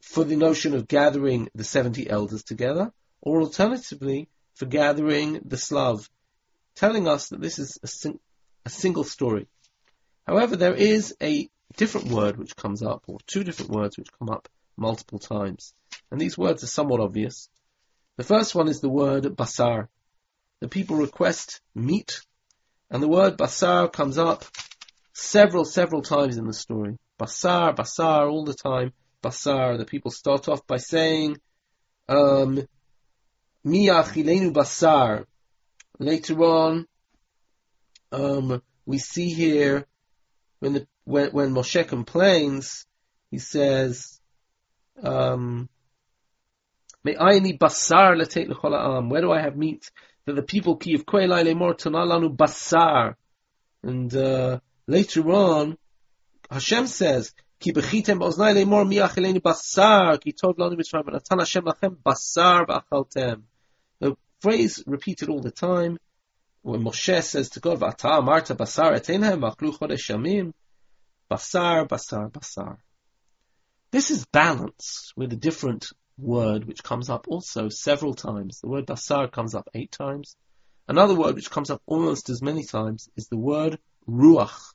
for 0.00 0.24
the 0.24 0.36
notion 0.36 0.74
of 0.74 0.88
gathering 0.88 1.48
the 1.54 1.64
70 1.64 2.08
elders 2.08 2.42
together, 2.44 2.92
or 3.20 3.42
alternatively, 3.42 4.28
for 4.54 4.66
gathering 4.66 5.40
the 5.44 5.56
Slav, 5.56 6.08
telling 6.74 7.08
us 7.08 7.28
that 7.28 7.40
this 7.40 7.58
is 7.58 7.78
a, 7.82 7.86
sing- 7.86 8.20
a 8.64 8.70
single 8.70 9.04
story. 9.04 9.48
However, 10.26 10.56
there 10.56 10.74
is 10.74 11.14
a 11.22 11.48
different 11.76 12.08
word 12.08 12.36
which 12.36 12.56
comes 12.56 12.82
up, 12.82 13.04
or 13.06 13.18
two 13.26 13.44
different 13.44 13.70
words 13.70 13.96
which 13.96 14.12
come 14.18 14.30
up 14.30 14.48
multiple 14.76 15.18
times. 15.18 15.72
And 16.10 16.20
these 16.20 16.38
words 16.38 16.62
are 16.62 16.68
somewhat 16.68 17.00
obvious. 17.00 17.48
The 18.16 18.24
first 18.24 18.54
one 18.54 18.68
is 18.68 18.80
the 18.80 18.88
word 18.88 19.24
basar. 19.24 19.88
The 20.60 20.68
people 20.68 20.96
request 20.96 21.60
meat, 21.74 22.20
and 22.90 23.02
the 23.02 23.08
word 23.08 23.36
basar 23.36 23.92
comes 23.92 24.16
up 24.16 24.44
several, 25.12 25.64
several 25.64 26.02
times 26.02 26.36
in 26.36 26.46
the 26.46 26.54
story. 26.54 26.96
Basar, 27.18 27.74
basar, 27.74 28.30
all 28.30 28.44
the 28.44 28.54
time. 28.54 28.92
Basar. 29.22 29.78
The 29.78 29.86
people 29.86 30.10
start 30.10 30.48
off 30.48 30.66
by 30.66 30.76
saying, 30.76 31.38
um, 32.08 32.66
basar. 33.64 35.24
Later 35.98 36.38
on, 36.42 36.86
um, 38.12 38.62
we 38.84 38.98
see 38.98 39.30
here 39.30 39.86
when 40.60 40.74
the 40.74 40.86
when, 41.06 41.30
when 41.30 41.52
Moshe 41.52 41.86
complains, 41.86 42.84
he 43.30 43.38
says, 43.38 44.20
"May 45.02 45.08
I 45.08 45.32
um, 45.34 45.68
basar 47.04 48.28
take 48.28 48.48
Where 48.48 49.20
do 49.20 49.30
I 49.32 49.40
have 49.40 49.56
meat? 49.56 49.90
That 50.24 50.34
the 50.34 50.42
people 50.42 50.76
ki 50.76 50.98
kweilai 50.98 51.44
lemor 51.44 51.78
tonalanu 51.78 52.36
basar. 52.36 53.14
And 53.84 54.12
uh, 54.16 54.58
later 54.88 55.30
on, 55.30 55.78
Hashem 56.50 56.88
says, 56.88 57.32
ki 57.60 57.72
bechitem 57.72 58.18
oznai 58.18 58.52
lemor 58.56 58.84
miacheleni 58.84 59.40
basar 59.40 60.20
ki 60.20 60.32
tov 60.32 60.56
lanu 60.56 60.74
mitzrayim 60.74 61.12
natan 61.12 61.38
Hashem 61.38 61.64
lachem 61.66 61.96
basar 62.04 62.66
v'achaltem. 62.66 63.42
The 64.00 64.16
phrase 64.40 64.82
repeated 64.86 65.28
all 65.28 65.40
the 65.40 65.52
time. 65.52 65.98
When 66.62 66.82
Moshe 66.82 67.22
says 67.22 67.50
to 67.50 67.60
God, 67.60 67.78
"V'ata 67.78 68.18
amarta 68.18 68.56
basar 68.56 68.98
etenhem 68.98 69.38
v'achlu 69.42 69.78
chodesh 69.78 70.10
yamim," 70.10 70.52
basar, 71.30 71.88
basar, 71.88 72.30
basar. 72.30 72.78
This 73.90 74.10
is 74.10 74.26
balance 74.26 75.12
with 75.16 75.32
a 75.32 75.36
different 75.36 75.86
word 76.18 76.64
which 76.64 76.82
comes 76.82 77.10
up 77.10 77.26
also 77.28 77.68
several 77.68 78.14
times. 78.14 78.60
The 78.60 78.68
word 78.68 78.86
basar 78.86 79.30
comes 79.30 79.54
up 79.54 79.68
eight 79.74 79.92
times. 79.92 80.36
Another 80.88 81.14
word 81.14 81.34
which 81.34 81.50
comes 81.50 81.70
up 81.70 81.82
almost 81.86 82.30
as 82.30 82.42
many 82.42 82.64
times 82.64 83.08
is 83.16 83.28
the 83.28 83.36
word 83.36 83.78
ruach. 84.08 84.74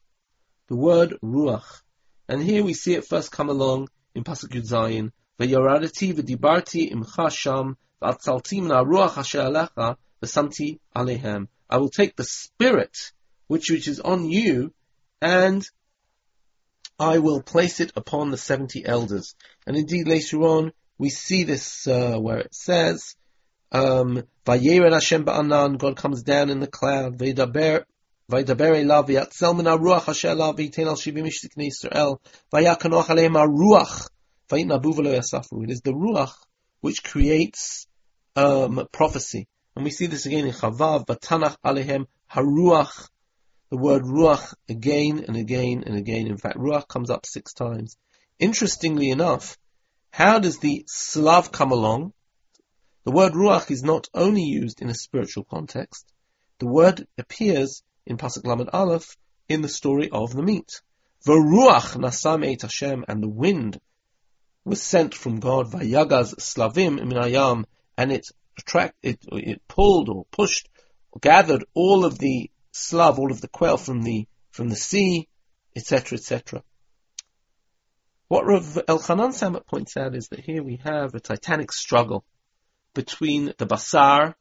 The 0.67 0.75
word 0.75 1.17
ruach. 1.23 1.81
And 2.27 2.41
here 2.41 2.63
we 2.63 2.73
see 2.73 2.95
it 2.95 3.05
first 3.05 3.31
come 3.31 3.49
along 3.49 3.89
in 4.13 4.23
Pasuk 4.23 4.49
Yud 4.49 4.67
Zayin. 4.69 5.11
V'yoradati 5.39 6.13
v'dibarti 6.13 6.91
imcha 6.91 7.31
sham 7.31 7.77
v'atzalti 8.01 8.61
min 8.61 8.71
ruach 8.71 9.17
asher 9.17 9.39
alecha 9.39 9.97
v'samti 10.21 10.79
alehem. 10.95 11.47
I 11.69 11.77
will 11.77 11.89
take 11.89 12.15
the 12.15 12.25
spirit 12.25 13.13
which, 13.47 13.69
which 13.69 13.87
is 13.87 13.99
on 13.99 14.29
you 14.29 14.73
and 15.21 15.65
I 17.01 17.17
will 17.17 17.41
place 17.41 17.79
it 17.79 17.91
upon 17.95 18.29
the 18.29 18.37
70 18.37 18.85
elders. 18.85 19.33
And 19.65 19.75
indeed 19.75 20.07
later 20.07 20.43
on, 20.43 20.71
we 20.99 21.09
see 21.09 21.43
this 21.43 21.87
uh, 21.87 22.17
where 22.19 22.37
it 22.37 22.53
says, 22.53 23.15
um, 23.71 24.21
Hashem 24.45 25.25
ba'anan, 25.25 25.79
God 25.79 25.97
comes 25.97 26.21
down 26.21 26.51
in 26.51 26.59
the 26.59 26.67
cloud, 26.67 27.17
Vaydaber, 27.17 27.85
Vaydaber 28.29 28.83
elav, 28.83 29.07
Yatzel 29.07 29.57
min 29.57 29.65
ruach 29.65 30.09
asher 30.09 30.27
elav, 30.27 30.59
Vayten 30.59 30.85
al 30.85 30.95
shivim 30.95 31.25
ishtiknei 31.25 31.71
Yisrael, 31.71 32.19
Vayakanoch 32.53 33.05
aleim 33.05 33.33
ruach 33.33 34.07
Vayitnabu 34.51 34.93
v'lo 34.93 35.19
yasafu. 35.19 35.63
It 35.63 35.71
is 35.71 35.81
the 35.81 35.93
ruach 35.93 36.33
which 36.81 37.03
creates 37.03 37.87
um, 38.35 38.87
prophecy. 38.91 39.47
And 39.75 39.85
we 39.85 39.89
see 39.89 40.05
this 40.05 40.27
again 40.27 40.45
in 40.45 40.53
Chavav, 40.53 41.07
Batanach 41.07 41.55
alehem 41.65 42.05
haruach, 42.31 43.09
the 43.71 43.77
word 43.77 44.03
ruach 44.03 44.53
again 44.67 45.23
and 45.25 45.38
again 45.38 45.86
and 45.88 45.95
again. 45.95 46.27
In 46.27 46.38
fact, 46.38 46.57
ruach 46.57 46.89
comes 46.89 47.10
up 47.10 47.25
six 47.25 47.53
times. 47.53 47.97
Interestingly 48.38 49.10
enough, 49.10 49.57
how 50.12 50.39
does 50.39 50.60
the 50.60 50.84
Slav 50.88 51.53
come 51.53 51.71
along? 51.71 52.12
The 53.05 53.12
word 53.12 53.31
ruach 53.31 53.71
is 53.71 53.81
not 53.81 54.10
only 54.13 54.43
used 54.43 54.81
in 54.81 54.89
a 54.89 54.93
spiritual 54.93 55.45
context. 55.45 56.05
The 56.60 56.67
word 56.67 57.07
appears 57.17 57.81
in 58.05 58.17
Pasuk 58.17 58.45
Lamed 58.45 58.69
Aleph 58.73 59.15
in 59.47 59.62
the 59.62 59.69
story 59.69 60.10
of 60.12 60.34
the 60.34 60.43
meat. 60.43 60.81
Veruach 61.25 61.95
nasam 61.95 62.45
et 62.45 62.63
Hashem, 62.63 63.05
and 63.07 63.23
the 63.23 63.29
wind 63.29 63.79
was 64.65 64.81
sent 64.81 65.15
from 65.15 65.39
God. 65.39 65.71
Vayagaz 65.71 66.36
slavim 66.36 66.99
minayam, 66.99 67.63
and 67.97 68.12
it 68.12 68.25
attract 68.57 68.95
it, 69.01 69.19
it 69.31 69.65
pulled 69.69 70.10
or 70.10 70.25
pushed, 70.29 70.67
or 71.13 71.19
gathered 71.21 71.63
all 71.73 72.03
of 72.03 72.19
the 72.19 72.50
slav, 72.71 73.19
all 73.19 73.31
of 73.31 73.41
the 73.41 73.47
quail 73.47 73.77
from 73.77 74.01
the 74.03 74.27
from 74.49 74.69
the 74.69 74.75
sea, 74.75 75.27
etc., 75.75 76.17
etc. 76.17 76.63
What 78.27 78.45
Rav 78.45 78.63
Elchanan 78.88 79.34
Samet 79.34 79.65
points 79.65 79.97
out 79.97 80.15
is 80.15 80.29
that 80.29 80.39
here 80.39 80.63
we 80.63 80.79
have 80.84 81.13
a 81.15 81.19
titanic 81.19 81.71
struggle 81.71 82.23
between 82.93 83.53
the 83.57 83.65
basar 83.65 84.36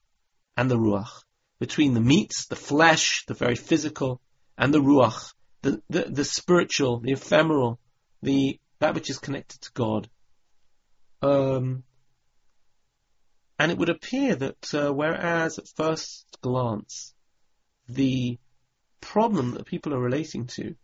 and 0.57 0.71
the 0.71 0.79
ruach, 0.79 1.25
between 1.59 1.95
the 1.95 2.01
meats, 2.01 2.47
the 2.47 2.57
flesh, 2.57 3.25
the 3.27 3.35
very 3.35 3.57
physical, 3.57 4.21
and 4.57 4.73
the 4.73 4.81
ruach, 4.81 5.33
the, 5.63 5.83
the, 5.89 6.05
the 6.05 6.25
spiritual, 6.25 7.01
the 7.01 7.13
ephemeral, 7.13 7.79
the 8.23 8.59
that 8.79 8.95
which 8.95 9.11
is 9.11 9.19
connected 9.19 9.61
to 9.61 9.73
God. 9.73 10.09
Um, 11.23 11.85
and 13.59 13.71
it 13.71 13.79
would 13.79 13.91
appear 13.91 14.37
that 14.37 14.75
uh, 14.75 14.91
whereas 14.93 15.59
at 15.59 15.69
first 15.77 16.39
glance 16.41 17.15
the 17.95 18.39
problem 19.01 19.53
that 19.53 19.67
people 19.67 19.95
are 19.95 20.01
relating 20.01 20.47
to 20.47 20.75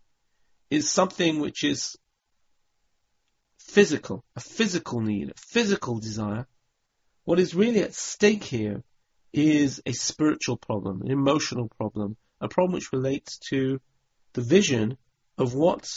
is 0.71 0.91
something 0.91 1.41
which 1.41 1.65
is 1.65 1.97
physical, 3.59 4.25
a 4.35 4.41
physical 4.41 5.01
need, 5.01 5.31
a 5.31 5.35
physical 5.37 5.99
desire. 5.99 6.47
What 7.25 7.39
is 7.39 7.55
really 7.55 7.83
at 7.83 7.95
stake 7.95 8.45
here 8.45 8.83
is 9.33 9.83
a 9.85 9.93
spiritual 9.93 10.57
problem, 10.57 11.03
an 11.03 11.11
emotional 11.11 11.69
problem, 11.69 12.17
a 12.41 12.49
problem 12.49 12.75
which 12.75 12.93
relates 12.93 13.39
to 13.51 13.81
the 14.33 14.43
vision 14.43 14.97
of 15.39 15.55
what 15.55 15.89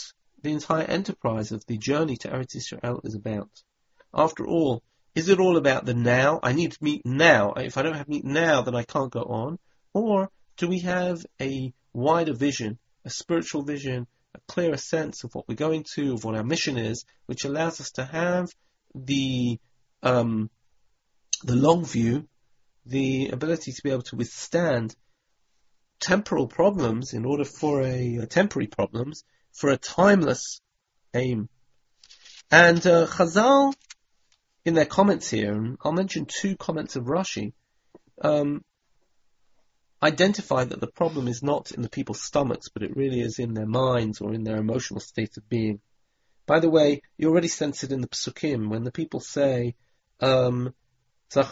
the 0.42 0.52
entire 0.52 0.84
enterprise 0.84 1.52
of 1.52 1.64
the 1.66 1.78
journey 1.78 2.16
to 2.18 2.28
Eretz 2.28 2.56
Israel 2.56 3.00
is 3.04 3.14
about. 3.14 3.50
After 4.12 4.46
all, 4.46 4.82
is 5.14 5.28
it 5.28 5.40
all 5.40 5.56
about 5.56 5.84
the 5.86 5.94
now? 5.94 6.40
I 6.42 6.52
need 6.52 6.80
meat 6.80 7.02
now. 7.04 7.52
If 7.54 7.76
I 7.76 7.82
don't 7.82 7.96
have 7.96 8.08
meat 8.08 8.24
now, 8.24 8.62
then 8.62 8.74
I 8.74 8.84
can't 8.84 9.12
go 9.12 9.22
on. 9.22 9.58
Or 9.92 10.30
do 10.56 10.68
we 10.68 10.80
have 10.80 11.24
a 11.40 11.72
wider 11.92 12.34
vision, 12.34 12.78
a 13.04 13.10
spiritual 13.10 13.62
vision, 13.62 14.06
a 14.34 14.40
clearer 14.46 14.76
sense 14.76 15.24
of 15.24 15.34
what 15.34 15.48
we're 15.48 15.54
going 15.54 15.84
to, 15.94 16.14
of 16.14 16.24
what 16.24 16.36
our 16.36 16.44
mission 16.44 16.76
is, 16.76 17.04
which 17.26 17.44
allows 17.44 17.80
us 17.80 17.90
to 17.92 18.04
have 18.04 18.48
the 18.94 19.58
um, 20.02 20.50
the 21.42 21.56
long 21.56 21.84
view, 21.84 22.28
the 22.86 23.28
ability 23.28 23.72
to 23.72 23.82
be 23.82 23.90
able 23.90 24.02
to 24.02 24.16
withstand 24.16 24.94
temporal 26.00 26.46
problems 26.46 27.12
in 27.12 27.24
order 27.24 27.44
for 27.44 27.82
a, 27.82 28.16
a 28.16 28.26
temporary 28.26 28.66
problems 28.66 29.24
for 29.52 29.70
a 29.70 29.76
timeless 29.76 30.60
aim. 31.14 31.48
And 32.50 32.84
uh, 32.86 33.06
Chazal, 33.06 33.74
in 34.64 34.74
their 34.74 34.86
comments 34.86 35.30
here, 35.30 35.76
I'll 35.82 35.92
mention 35.92 36.26
two 36.26 36.56
comments 36.56 36.96
of 36.96 37.04
Rashi, 37.04 37.52
um, 38.20 38.64
identify 40.02 40.64
that 40.64 40.80
the 40.80 40.86
problem 40.86 41.28
is 41.28 41.42
not 41.42 41.72
in 41.72 41.82
the 41.82 41.90
people's 41.90 42.22
stomachs, 42.22 42.68
but 42.68 42.82
it 42.82 42.96
really 42.96 43.20
is 43.20 43.38
in 43.38 43.54
their 43.54 43.66
minds 43.66 44.20
or 44.20 44.32
in 44.32 44.44
their 44.44 44.56
emotional 44.56 45.00
state 45.00 45.36
of 45.36 45.48
being. 45.48 45.80
By 46.46 46.60
the 46.60 46.70
way, 46.70 47.02
you 47.18 47.28
already 47.28 47.48
sense 47.48 47.84
it 47.84 47.92
in 47.92 48.00
the 48.00 48.08
psukim 48.08 48.68
when 48.68 48.84
the 48.84 48.92
people 48.92 49.20
say, 49.20 49.74
um, 50.20 50.74
we 51.32 51.42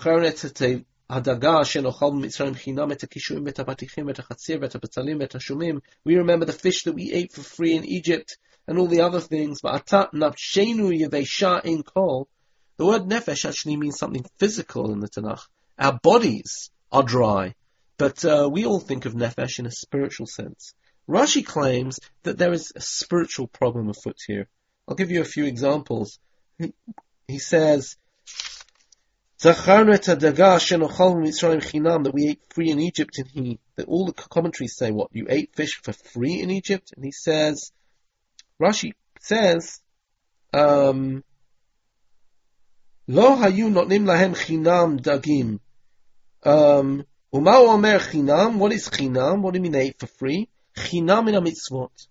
remember 6.16 6.44
the 6.44 6.58
fish 6.60 6.82
that 6.82 6.94
we 6.94 7.12
ate 7.12 7.32
for 7.32 7.42
free 7.42 7.74
in 7.74 7.84
Egypt 7.84 8.38
and 8.66 8.78
all 8.78 8.88
the 8.88 9.02
other 9.02 9.20
things. 9.20 9.60
The 9.60 9.70
word 12.80 13.02
nefesh 13.02 13.48
actually 13.48 13.76
means 13.76 13.98
something 13.98 14.24
physical 14.38 14.92
in 14.92 15.00
the 15.00 15.08
Tanakh. 15.08 15.42
Our 15.78 15.98
bodies 16.02 16.70
are 16.90 17.02
dry. 17.02 17.54
But 17.98 18.24
uh, 18.24 18.48
we 18.50 18.64
all 18.64 18.80
think 18.80 19.04
of 19.04 19.14
nefesh 19.14 19.58
in 19.58 19.66
a 19.66 19.70
spiritual 19.70 20.26
sense. 20.26 20.72
Rashi 21.08 21.44
claims 21.44 21.98
that 22.22 22.38
there 22.38 22.52
is 22.52 22.72
a 22.76 22.80
spiritual 22.80 23.48
problem 23.48 23.88
afoot 23.88 24.16
here. 24.26 24.48
I'll 24.86 24.94
give 24.94 25.10
you 25.10 25.20
a 25.20 25.26
few 25.26 25.44
examples. 25.44 26.18
He 27.26 27.38
says, 27.38 27.96
that 29.40 32.10
we 32.14 32.28
ate 32.28 32.40
free 32.50 32.70
in 32.70 32.80
Egypt, 32.80 33.18
and 33.18 33.28
he 33.28 33.58
that 33.76 33.88
all 33.88 34.06
the 34.06 34.12
commentaries 34.12 34.76
say 34.76 34.90
what 34.90 35.10
you 35.12 35.26
ate 35.28 35.54
fish 35.54 35.80
for 35.82 35.92
free 35.92 36.40
in 36.40 36.50
Egypt, 36.50 36.92
and 36.96 37.04
he 37.04 37.12
says, 37.12 37.70
Rashi 38.60 38.94
says, 39.20 39.80
um, 40.52 41.22
Lo 43.06 43.36
hayu 43.36 43.70
notnim 43.70 44.04
lahem 44.04 44.34
chinam 44.34 45.00
dagim. 45.00 45.60
Um, 47.30 47.44
umau 47.44 47.68
omer 47.68 47.98
chinam, 47.98 48.56
what 48.56 48.72
is 48.72 48.88
chinam? 48.88 49.42
What 49.42 49.52
do 49.52 49.58
you 49.58 49.62
mean 49.62 49.72
they 49.72 49.88
ate 49.88 49.98
for 49.98 50.06
free? 50.06 50.48
Chinam 50.76 51.28
in 51.28 51.34
a 51.34 51.42
mitzvot. 51.42 52.06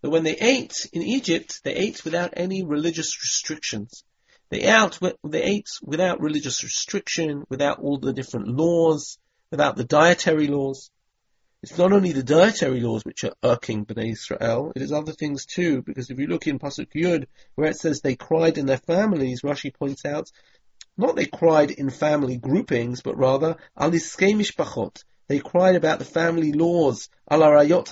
But 0.00 0.10
when 0.10 0.24
they 0.24 0.36
ate 0.36 0.88
in 0.92 1.02
Egypt, 1.02 1.60
they 1.62 1.74
ate 1.74 2.04
without 2.04 2.32
any 2.36 2.64
religious 2.64 3.20
restrictions. 3.22 4.04
They 4.48 4.62
ate, 4.62 4.98
they 5.24 5.42
ate 5.42 5.68
without 5.82 6.20
religious 6.20 6.62
restriction, 6.62 7.44
without 7.48 7.80
all 7.80 7.98
the 7.98 8.12
different 8.12 8.48
laws, 8.48 9.18
without 9.50 9.76
the 9.76 9.84
dietary 9.84 10.46
laws. 10.46 10.90
It's 11.62 11.78
not 11.78 11.92
only 11.92 12.12
the 12.12 12.24
dietary 12.24 12.80
laws 12.80 13.04
which 13.04 13.24
are 13.24 13.34
irking 13.42 13.86
Bnei 13.86 14.12
Israel, 14.12 14.72
it 14.74 14.82
is 14.82 14.90
other 14.90 15.12
things 15.12 15.46
too, 15.46 15.82
because 15.82 16.10
if 16.10 16.18
you 16.18 16.26
look 16.26 16.46
in 16.46 16.58
Pasuk 16.58 16.88
Yud, 16.94 17.26
where 17.54 17.70
it 17.70 17.76
says 17.76 18.00
they 18.00 18.16
cried 18.16 18.58
in 18.58 18.66
their 18.66 18.78
families, 18.78 19.42
Rashi 19.42 19.72
points 19.72 20.04
out, 20.04 20.28
not 20.96 21.16
they 21.16 21.26
cried 21.26 21.70
in 21.70 21.90
family 21.90 22.36
groupings, 22.36 23.02
but 23.02 23.16
rather, 23.16 23.56
al 23.76 23.90
mishpachot. 23.90 25.04
They 25.28 25.38
cried 25.38 25.76
about 25.76 25.98
the 25.98 26.04
family 26.04 26.52
laws, 26.52 27.08
al 27.30 27.40
arayot 27.40 27.88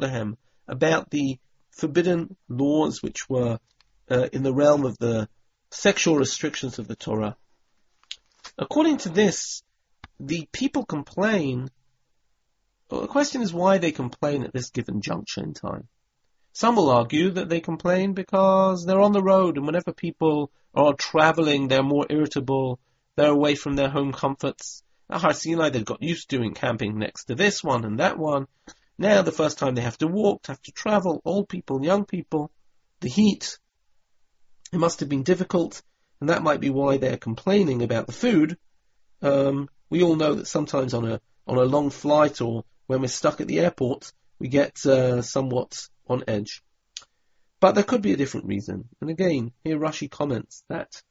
lehem, 0.00 0.36
about 0.66 1.10
the 1.10 1.38
forbidden 1.70 2.36
laws 2.48 3.02
which 3.02 3.28
were 3.28 3.58
uh, 4.10 4.28
in 4.32 4.42
the 4.42 4.54
realm 4.54 4.84
of 4.84 4.98
the 4.98 5.28
sexual 5.70 6.16
restrictions 6.16 6.78
of 6.78 6.88
the 6.88 6.96
Torah. 6.96 7.36
According 8.58 8.98
to 8.98 9.08
this, 9.08 9.62
the 10.20 10.48
people 10.52 10.84
complain 10.84 11.70
well, 12.90 13.00
the 13.00 13.08
question 13.08 13.42
is 13.42 13.52
why 13.52 13.78
they 13.78 13.92
complain 13.92 14.44
at 14.44 14.52
this 14.52 14.70
given 14.70 15.00
juncture 15.00 15.42
in 15.42 15.54
time. 15.54 15.88
Some 16.52 16.76
will 16.76 16.90
argue 16.90 17.30
that 17.30 17.48
they 17.48 17.60
complain 17.60 18.12
because 18.12 18.84
they're 18.84 19.00
on 19.00 19.12
the 19.12 19.22
road 19.22 19.56
and 19.56 19.66
whenever 19.66 19.92
people 19.92 20.52
are 20.74 20.84
all 20.84 20.94
traveling, 20.94 21.68
they're 21.68 21.82
more 21.82 22.06
irritable, 22.08 22.78
they're 23.16 23.30
away 23.30 23.54
from 23.54 23.76
their 23.76 23.88
home 23.88 24.12
comforts. 24.12 24.82
At 25.10 25.20
Har 25.20 25.32
Sinai, 25.32 25.70
they've 25.70 25.84
got 25.84 26.02
used 26.02 26.30
to 26.30 26.36
doing 26.36 26.54
camping 26.54 26.98
next 26.98 27.26
to 27.26 27.34
this 27.34 27.62
one 27.62 27.84
and 27.84 28.00
that 28.00 28.18
one. 28.18 28.46
Now, 28.98 29.22
the 29.22 29.32
first 29.32 29.58
time 29.58 29.74
they 29.74 29.82
have 29.82 29.98
to 29.98 30.06
walk, 30.06 30.46
have 30.46 30.62
to 30.62 30.72
travel, 30.72 31.20
old 31.24 31.48
people, 31.48 31.84
young 31.84 32.04
people, 32.04 32.50
the 33.00 33.08
heat, 33.08 33.58
it 34.72 34.78
must 34.78 35.00
have 35.00 35.08
been 35.08 35.22
difficult, 35.22 35.82
and 36.20 36.30
that 36.30 36.42
might 36.42 36.60
be 36.60 36.70
why 36.70 36.96
they're 36.96 37.16
complaining 37.16 37.82
about 37.82 38.06
the 38.06 38.12
food. 38.12 38.56
Um, 39.22 39.68
we 39.90 40.02
all 40.02 40.16
know 40.16 40.34
that 40.34 40.46
sometimes 40.46 40.94
on 40.94 41.06
a 41.06 41.20
on 41.46 41.58
a 41.58 41.64
long 41.64 41.90
flight 41.90 42.40
or 42.40 42.64
when 42.86 43.00
we're 43.00 43.08
stuck 43.08 43.40
at 43.40 43.46
the 43.46 43.60
airport, 43.60 44.12
we 44.38 44.48
get 44.48 44.84
uh, 44.86 45.22
somewhat 45.22 45.88
on 46.08 46.24
edge. 46.26 46.62
But 47.60 47.74
there 47.74 47.84
could 47.84 48.02
be 48.02 48.12
a 48.12 48.16
different 48.16 48.46
reason. 48.46 48.88
And 49.00 49.10
again, 49.10 49.52
here 49.64 49.78
Rashi 49.78 50.10
comments 50.10 50.64
that 50.68 51.02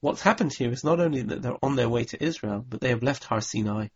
what's 0.00 0.22
happened 0.22 0.52
here 0.52 0.70
is 0.70 0.84
not 0.84 1.00
only 1.00 1.22
that 1.22 1.42
they're 1.42 1.64
on 1.64 1.76
their 1.76 1.88
way 1.88 2.04
to 2.04 2.22
Israel, 2.22 2.64
but 2.68 2.80
they 2.80 2.90
have 2.90 3.02
left 3.02 3.24
Har 3.24 3.40
Sinai. 3.40 3.88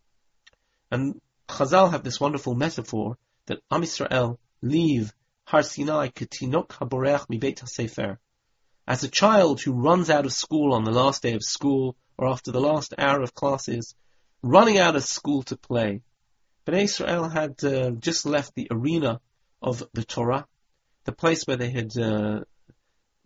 And 0.91 1.21
Chazal 1.47 1.91
have 1.91 2.03
this 2.03 2.19
wonderful 2.19 2.55
metaphor 2.55 3.17
that 3.45 3.61
Am 3.71 3.83
Yisrael 3.83 4.37
leave 4.61 5.13
Har 5.45 5.63
Sinai 5.63 6.09
ketinok 6.09 6.69
haboreach 6.69 7.29
mi 7.29 7.37
beit 7.37 7.59
sefer 7.67 8.19
as 8.87 9.03
a 9.03 9.09
child 9.09 9.61
who 9.61 9.73
runs 9.73 10.09
out 10.09 10.25
of 10.25 10.33
school 10.33 10.73
on 10.73 10.83
the 10.83 10.91
last 10.91 11.23
day 11.23 11.33
of 11.33 11.43
school 11.43 11.95
or 12.17 12.27
after 12.27 12.51
the 12.51 12.61
last 12.61 12.93
hour 12.97 13.21
of 13.21 13.33
classes, 13.33 13.95
running 14.41 14.77
out 14.77 14.95
of 14.95 15.03
school 15.03 15.43
to 15.43 15.57
play. 15.57 16.01
Bnei 16.65 16.83
Israel 16.83 17.27
had 17.27 17.63
uh, 17.63 17.91
just 17.91 18.25
left 18.25 18.55
the 18.55 18.67
arena 18.71 19.19
of 19.61 19.83
the 19.93 20.03
Torah, 20.03 20.47
the 21.05 21.11
place 21.11 21.45
where 21.45 21.57
they 21.57 21.69
had 21.69 21.97
uh, 21.97 22.41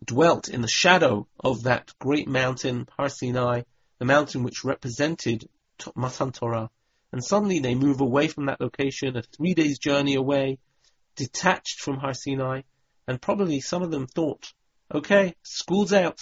dwelt 0.04 0.50
in 0.50 0.62
the 0.62 0.68
shadow 0.68 1.28
of 1.40 1.64
that 1.64 1.92
great 2.00 2.28
mountain, 2.28 2.88
Har 2.98 3.10
Sinai, 3.10 3.64
the 3.98 4.06
mountain 4.06 4.44
which 4.44 4.64
represented 4.64 5.50
Matan 5.96 6.32
Torah, 6.32 6.70
and 7.12 7.24
suddenly 7.24 7.60
they 7.60 7.76
move 7.76 8.02
away 8.02 8.28
from 8.28 8.46
that 8.46 8.62
location, 8.62 9.18
a 9.18 9.24
three 9.24 9.54
days 9.54 9.80
journey 9.80 10.16
away, 10.16 10.60
detached 11.16 11.80
from 11.80 11.98
Har 11.98 12.14
Sinai, 12.14 12.62
and 13.08 13.22
probably 13.22 13.62
some 13.62 13.82
of 13.82 13.92
them 13.92 14.08
thought, 14.08 14.54
okay, 14.94 15.36
school's 15.42 15.94
out, 15.94 16.20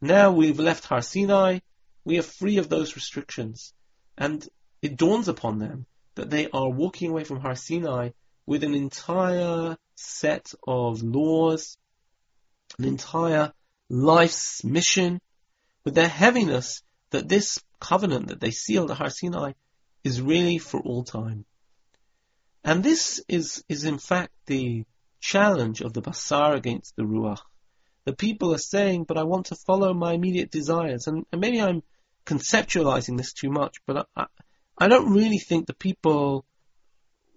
now 0.00 0.32
we've 0.32 0.60
left 0.60 0.84
Har 0.84 1.02
Sinai, 1.02 1.60
we 2.04 2.18
are 2.18 2.22
free 2.22 2.58
of 2.58 2.68
those 2.68 2.96
restrictions. 2.96 3.72
And 4.18 4.46
it 4.82 4.96
dawns 4.96 5.28
upon 5.28 5.58
them 5.58 5.86
that 6.14 6.30
they 6.30 6.48
are 6.50 6.68
walking 6.68 7.10
away 7.10 7.24
from 7.24 7.40
Har 7.40 7.54
Sinai 7.54 8.10
with 8.46 8.64
an 8.64 8.74
entire 8.74 9.76
set 9.96 10.52
of 10.66 11.02
laws, 11.02 11.76
an 12.78 12.84
entire 12.84 13.52
life's 13.88 14.62
mission, 14.64 15.20
with 15.84 15.94
their 15.94 16.08
heaviness 16.08 16.82
that 17.10 17.28
this 17.28 17.62
covenant 17.80 18.28
that 18.28 18.40
they 18.40 18.50
sealed 18.50 18.90
at 18.90 18.98
Har 18.98 19.10
Sinai 19.10 19.52
is 20.04 20.22
really 20.22 20.58
for 20.58 20.80
all 20.80 21.04
time. 21.04 21.44
And 22.64 22.82
this 22.82 23.22
is, 23.28 23.64
is 23.68 23.84
in 23.84 23.98
fact 23.98 24.32
the 24.46 24.84
challenge 25.20 25.80
of 25.80 25.92
the 25.92 26.02
Basar 26.02 26.54
against 26.54 26.96
the 26.96 27.02
Ruach. 27.02 27.40
The 28.04 28.12
people 28.12 28.54
are 28.54 28.58
saying, 28.58 29.04
but 29.04 29.18
I 29.18 29.24
want 29.24 29.46
to 29.46 29.56
follow 29.56 29.92
my 29.94 30.12
immediate 30.12 30.50
desires. 30.50 31.06
And, 31.06 31.26
and 31.32 31.40
maybe 31.40 31.60
I'm 31.60 31.82
conceptualizing 32.24 33.16
this 33.16 33.32
too 33.32 33.50
much, 33.50 33.78
but 33.86 34.08
I, 34.16 34.26
I 34.78 34.88
don't 34.88 35.12
really 35.12 35.38
think 35.38 35.66
the 35.66 35.74
people 35.74 36.44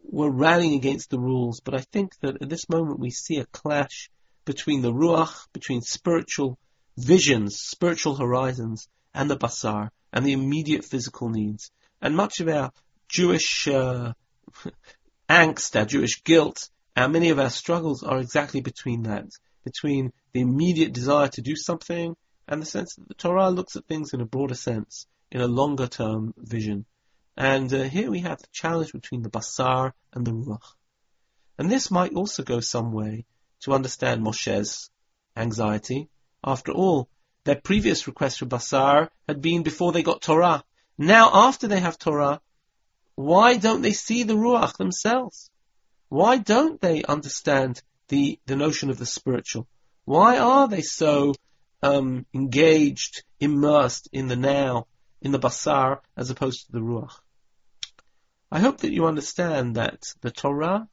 were 0.03 0.31
rallying 0.31 0.73
against 0.73 1.09
the 1.09 1.19
rules, 1.19 1.61
but 1.61 1.75
I 1.75 1.81
think 1.91 2.17
that 2.21 2.41
at 2.41 2.49
this 2.49 2.69
moment 2.69 2.99
we 2.99 3.11
see 3.11 3.37
a 3.37 3.45
clash 3.45 4.09
between 4.45 4.81
the 4.81 4.91
ruach, 4.91 5.47
between 5.53 5.81
spiritual 5.81 6.57
visions, 6.97 7.57
spiritual 7.59 8.15
horizons, 8.15 8.87
and 9.13 9.29
the 9.29 9.37
basar, 9.37 9.89
and 10.11 10.25
the 10.25 10.33
immediate 10.33 10.85
physical 10.85 11.29
needs. 11.29 11.71
And 12.01 12.15
much 12.15 12.39
of 12.39 12.47
our 12.47 12.71
Jewish 13.07 13.67
uh, 13.67 14.13
angst, 15.29 15.75
our 15.77 15.85
Jewish 15.85 16.23
guilt, 16.23 16.69
and 16.95 17.13
many 17.13 17.29
of 17.29 17.39
our 17.39 17.49
struggles 17.49 18.03
are 18.03 18.19
exactly 18.19 18.61
between 18.61 19.03
that, 19.03 19.25
between 19.63 20.11
the 20.33 20.41
immediate 20.41 20.93
desire 20.93 21.27
to 21.29 21.41
do 21.41 21.55
something 21.55 22.15
and 22.47 22.61
the 22.61 22.65
sense 22.65 22.95
that 22.95 23.07
the 23.07 23.13
Torah 23.13 23.49
looks 23.49 23.75
at 23.75 23.85
things 23.85 24.13
in 24.13 24.21
a 24.21 24.25
broader 24.25 24.55
sense, 24.55 25.05
in 25.31 25.41
a 25.41 25.47
longer 25.47 25.87
term 25.87 26.33
vision. 26.37 26.85
And 27.39 27.73
uh, 27.73 27.83
here 27.83 28.11
we 28.11 28.19
have 28.19 28.39
the 28.39 28.49
challenge 28.51 28.91
between 28.91 29.21
the 29.21 29.29
basar 29.29 29.93
and 30.11 30.27
the 30.27 30.31
ruach. 30.31 30.73
And 31.57 31.71
this 31.71 31.89
might 31.89 32.13
also 32.13 32.43
go 32.43 32.59
some 32.59 32.91
way 32.91 33.25
to 33.61 33.71
understand 33.71 34.21
Moshe's 34.21 34.89
anxiety. 35.37 36.09
After 36.43 36.73
all, 36.73 37.07
their 37.45 37.55
previous 37.55 38.07
request 38.07 38.39
for 38.39 38.45
basar 38.45 39.07
had 39.25 39.41
been 39.41 39.63
before 39.63 39.93
they 39.93 40.03
got 40.03 40.21
Torah. 40.21 40.65
Now, 40.97 41.29
after 41.33 41.69
they 41.69 41.79
have 41.79 41.97
Torah, 41.97 42.41
why 43.15 43.55
don't 43.55 43.83
they 43.83 43.93
see 43.93 44.23
the 44.23 44.35
ruach 44.35 44.75
themselves? 44.75 45.49
Why 46.09 46.39
don't 46.39 46.81
they 46.81 47.03
understand 47.03 47.81
the, 48.09 48.37
the 48.47 48.57
notion 48.57 48.89
of 48.89 48.99
the 48.99 49.05
spiritual? 49.05 49.65
Why 50.03 50.39
are 50.39 50.67
they 50.67 50.81
so 50.81 51.35
um, 51.81 52.25
engaged, 52.33 53.23
immersed 53.39 54.09
in 54.11 54.27
the 54.27 54.35
now, 54.35 54.87
in 55.21 55.31
the 55.31 55.39
basar, 55.39 55.99
as 56.17 56.29
opposed 56.31 56.65
to 56.65 56.73
the 56.73 56.79
ruach? 56.79 57.13
I 58.51 58.59
hope 58.59 58.79
that 58.79 58.91
you 58.91 59.05
understand 59.05 59.75
that 59.75 60.11
the 60.21 60.31
Torah, 60.31 60.87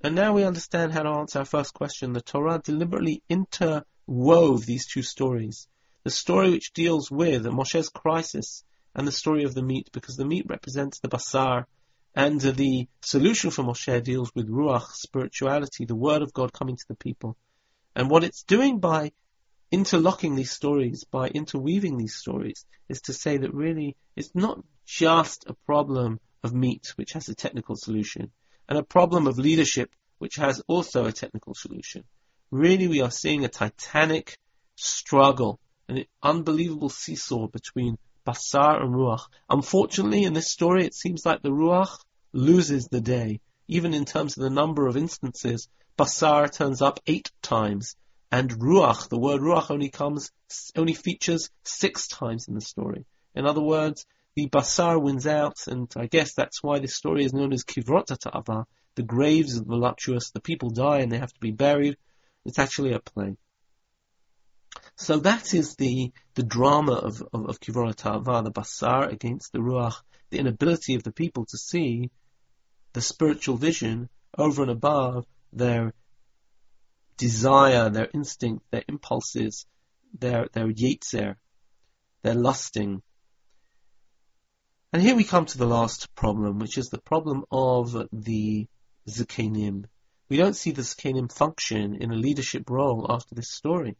and 0.00 0.14
now 0.14 0.32
we 0.32 0.44
understand 0.44 0.94
how 0.94 1.02
to 1.02 1.18
answer 1.18 1.40
our 1.40 1.44
first 1.44 1.74
question, 1.74 2.14
the 2.14 2.22
Torah 2.22 2.62
deliberately 2.64 3.22
interwove 3.28 4.64
these 4.64 4.86
two 4.86 5.02
stories. 5.02 5.68
The 6.04 6.10
story 6.10 6.50
which 6.50 6.72
deals 6.72 7.10
with 7.10 7.44
Moshe's 7.44 7.90
crisis 7.90 8.64
and 8.94 9.06
the 9.06 9.12
story 9.12 9.44
of 9.44 9.54
the 9.54 9.62
meat, 9.62 9.90
because 9.92 10.16
the 10.16 10.24
meat 10.24 10.46
represents 10.48 10.98
the 11.00 11.08
basar, 11.08 11.66
and 12.14 12.40
the 12.40 12.88
solution 13.02 13.50
for 13.50 13.64
Moshe 13.64 14.02
deals 14.02 14.32
with 14.34 14.48
ruach, 14.48 14.92
spirituality, 14.92 15.84
the 15.84 15.94
word 15.94 16.22
of 16.22 16.32
God 16.32 16.54
coming 16.54 16.76
to 16.76 16.88
the 16.88 16.96
people. 16.96 17.36
And 17.94 18.08
what 18.08 18.24
it's 18.24 18.44
doing 18.44 18.78
by 18.78 19.12
interlocking 19.70 20.36
these 20.36 20.52
stories, 20.52 21.04
by 21.04 21.28
interweaving 21.28 21.98
these 21.98 22.14
stories, 22.14 22.64
is 22.88 23.02
to 23.02 23.12
say 23.12 23.36
that 23.36 23.52
really 23.52 23.94
it's 24.16 24.34
not 24.34 24.64
just 24.86 25.44
a 25.46 25.54
problem 25.66 26.18
of 26.42 26.54
meat, 26.54 26.92
which 26.96 27.12
has 27.12 27.28
a 27.28 27.34
technical 27.34 27.76
solution, 27.76 28.30
and 28.68 28.78
a 28.78 28.82
problem 28.82 29.26
of 29.26 29.38
leadership, 29.38 29.90
which 30.18 30.36
has 30.36 30.62
also 30.66 31.06
a 31.06 31.12
technical 31.12 31.54
solution. 31.54 32.04
Really, 32.50 32.88
we 32.88 33.00
are 33.02 33.10
seeing 33.10 33.44
a 33.44 33.48
titanic 33.48 34.38
struggle, 34.74 35.60
an 35.88 36.04
unbelievable 36.22 36.88
seesaw 36.88 37.48
between 37.48 37.98
Basar 38.26 38.82
and 38.82 38.94
Ruach. 38.94 39.22
Unfortunately, 39.48 40.24
in 40.24 40.34
this 40.34 40.52
story, 40.52 40.84
it 40.84 40.94
seems 40.94 41.24
like 41.24 41.42
the 41.42 41.50
Ruach 41.50 41.98
loses 42.32 42.86
the 42.86 43.00
day. 43.00 43.40
Even 43.68 43.94
in 43.94 44.04
terms 44.04 44.36
of 44.36 44.42
the 44.42 44.50
number 44.50 44.86
of 44.86 44.96
instances, 44.96 45.68
Basar 45.98 46.50
turns 46.50 46.80
up 46.80 47.00
eight 47.06 47.30
times, 47.42 47.96
and 48.30 48.50
Ruach, 48.50 49.08
the 49.08 49.18
word 49.18 49.40
Ruach 49.40 49.70
only 49.70 49.90
comes, 49.90 50.30
only 50.76 50.94
features 50.94 51.50
six 51.64 52.06
times 52.06 52.48
in 52.48 52.54
the 52.54 52.60
story. 52.60 53.04
In 53.34 53.46
other 53.46 53.62
words, 53.62 54.06
the 54.38 54.48
Basar 54.48 55.02
wins 55.02 55.26
out, 55.26 55.66
and 55.66 55.92
I 55.96 56.06
guess 56.06 56.34
that's 56.34 56.62
why 56.62 56.78
this 56.78 56.94
story 56.94 57.24
is 57.24 57.32
known 57.32 57.52
as 57.52 57.64
Kivrot 57.64 58.06
Ta'ava, 58.06 58.66
the 58.94 59.02
graves 59.02 59.56
of 59.56 59.64
the 59.64 59.70
voluptuous, 59.70 60.30
the 60.30 60.40
people 60.40 60.70
die 60.70 61.00
and 61.00 61.10
they 61.10 61.18
have 61.18 61.32
to 61.32 61.40
be 61.40 61.50
buried. 61.50 61.96
It's 62.44 62.60
actually 62.60 62.92
a 62.92 63.00
play. 63.00 63.36
So 64.94 65.16
that 65.18 65.54
is 65.54 65.74
the, 65.74 66.12
the 66.36 66.44
drama 66.44 66.92
of, 66.92 67.20
of, 67.32 67.46
of 67.48 67.58
Ta'ava, 67.96 68.42
the 68.44 68.52
Basar 68.52 69.10
against 69.10 69.52
the 69.52 69.58
Ruach, 69.58 69.96
the 70.30 70.38
inability 70.38 70.94
of 70.94 71.02
the 71.02 71.10
people 71.10 71.44
to 71.46 71.58
see 71.58 72.08
the 72.92 73.00
spiritual 73.00 73.56
vision 73.56 74.08
over 74.36 74.62
and 74.62 74.70
above 74.70 75.26
their 75.52 75.94
desire, 77.16 77.90
their 77.90 78.08
instinct, 78.14 78.64
their 78.70 78.84
impulses, 78.86 79.66
their, 80.16 80.46
their 80.52 80.68
yetzer, 80.68 81.34
their 82.22 82.34
lusting. 82.34 83.02
And 84.92 85.02
here 85.02 85.14
we 85.14 85.24
come 85.24 85.44
to 85.44 85.58
the 85.58 85.66
last 85.66 86.14
problem, 86.14 86.58
which 86.58 86.78
is 86.78 86.88
the 86.88 87.00
problem 87.00 87.44
of 87.50 87.94
the 88.10 88.66
Zakenim. 89.06 89.84
We 90.30 90.38
don't 90.38 90.56
see 90.56 90.70
the 90.70 90.82
Zakenim 90.82 91.30
function 91.30 91.96
in 91.96 92.10
a 92.10 92.16
leadership 92.16 92.70
role 92.70 93.06
after 93.10 93.34
this 93.34 93.50
story. 93.50 93.96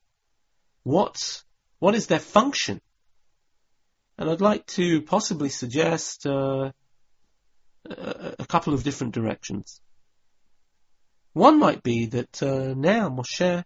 What, 0.85 1.43
what 1.79 1.95
is 1.95 2.07
their 2.07 2.19
function? 2.19 2.81
And 4.17 4.31
I'd 4.31 4.41
like 4.41 4.67
to 4.69 5.03
possibly 5.03 5.51
suggest 5.51 6.27
uh, 6.27 6.73
a, 7.89 8.35
a 8.39 8.47
couple 8.47 8.73
of 8.73 8.83
different 8.83 9.15
directions. 9.15 9.83
One 11.35 11.59
might 11.59 11.83
be 11.83 12.07
that 12.07 12.43
uh, 12.43 12.75
now 12.75 13.11
Moshe 13.11 13.63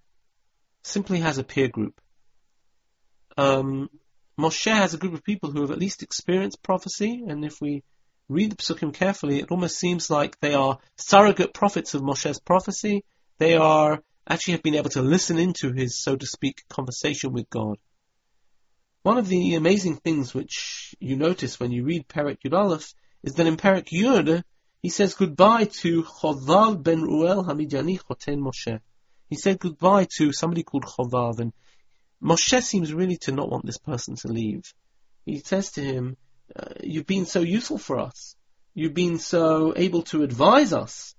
simply 0.82 1.20
has 1.20 1.38
a 1.38 1.44
peer 1.44 1.68
group. 1.68 2.00
Um, 3.36 3.88
Moshe 4.38 4.72
has 4.72 4.94
a 4.94 4.98
group 4.98 5.14
of 5.14 5.24
people 5.24 5.50
who 5.50 5.60
have 5.60 5.70
at 5.70 5.78
least 5.78 6.02
experienced 6.02 6.62
prophecy, 6.62 7.22
and 7.26 7.44
if 7.44 7.60
we 7.60 7.84
read 8.28 8.52
the 8.52 8.56
psukim 8.56 8.94
carefully, 8.94 9.40
it 9.40 9.50
almost 9.50 9.78
seems 9.78 10.08
like 10.08 10.40
they 10.40 10.54
are 10.54 10.78
surrogate 10.96 11.52
prophets 11.52 11.94
of 11.94 12.02
Moshe's 12.02 12.40
prophecy. 12.40 13.04
They 13.38 13.56
are 13.56 14.02
actually 14.26 14.52
have 14.52 14.62
been 14.62 14.76
able 14.76 14.90
to 14.90 15.02
listen 15.02 15.38
into 15.38 15.72
his, 15.72 15.98
so 15.98 16.16
to 16.16 16.26
speak, 16.26 16.62
conversation 16.68 17.32
with 17.32 17.50
God. 17.50 17.78
One 19.02 19.18
of 19.18 19.28
the 19.28 19.56
amazing 19.56 19.96
things 19.96 20.32
which 20.32 20.94
you 21.00 21.16
notice 21.16 21.58
when 21.58 21.72
you 21.72 21.84
read 21.84 22.08
Perek 22.08 22.38
Yud 22.46 22.94
is 23.24 23.34
that 23.34 23.46
in 23.46 23.56
Perek 23.56 23.88
Yud, 23.88 24.44
he 24.80 24.88
says 24.88 25.14
goodbye 25.14 25.64
to 25.64 26.04
Chovav 26.04 26.82
ben 26.82 27.02
Ruel 27.02 27.44
Hamidiani 27.44 28.00
Choten 28.00 28.38
Moshe. 28.38 28.80
He 29.28 29.36
said 29.36 29.58
goodbye 29.58 30.06
to 30.16 30.32
somebody 30.32 30.62
called 30.62 30.84
Chovav, 30.84 31.40
and 31.40 31.52
Moshe 32.22 32.62
seems 32.62 32.94
really 32.94 33.16
to 33.18 33.32
not 33.32 33.50
want 33.50 33.66
this 33.66 33.78
person 33.78 34.14
to 34.16 34.28
leave. 34.28 34.62
He 35.26 35.40
says 35.40 35.72
to 35.72 35.82
him, 35.82 36.16
uh, 36.54 36.74
you've 36.82 37.06
been 37.06 37.26
so 37.26 37.40
useful 37.40 37.78
for 37.78 37.98
us. 37.98 38.36
You've 38.74 38.94
been 38.94 39.18
so 39.18 39.74
able 39.76 40.02
to 40.04 40.22
advise 40.22 40.72
us. 40.72 41.14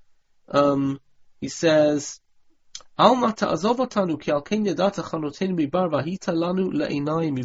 Um, 0.47 0.99
he 1.41 1.49
says, 1.49 2.20
You've 2.97 3.36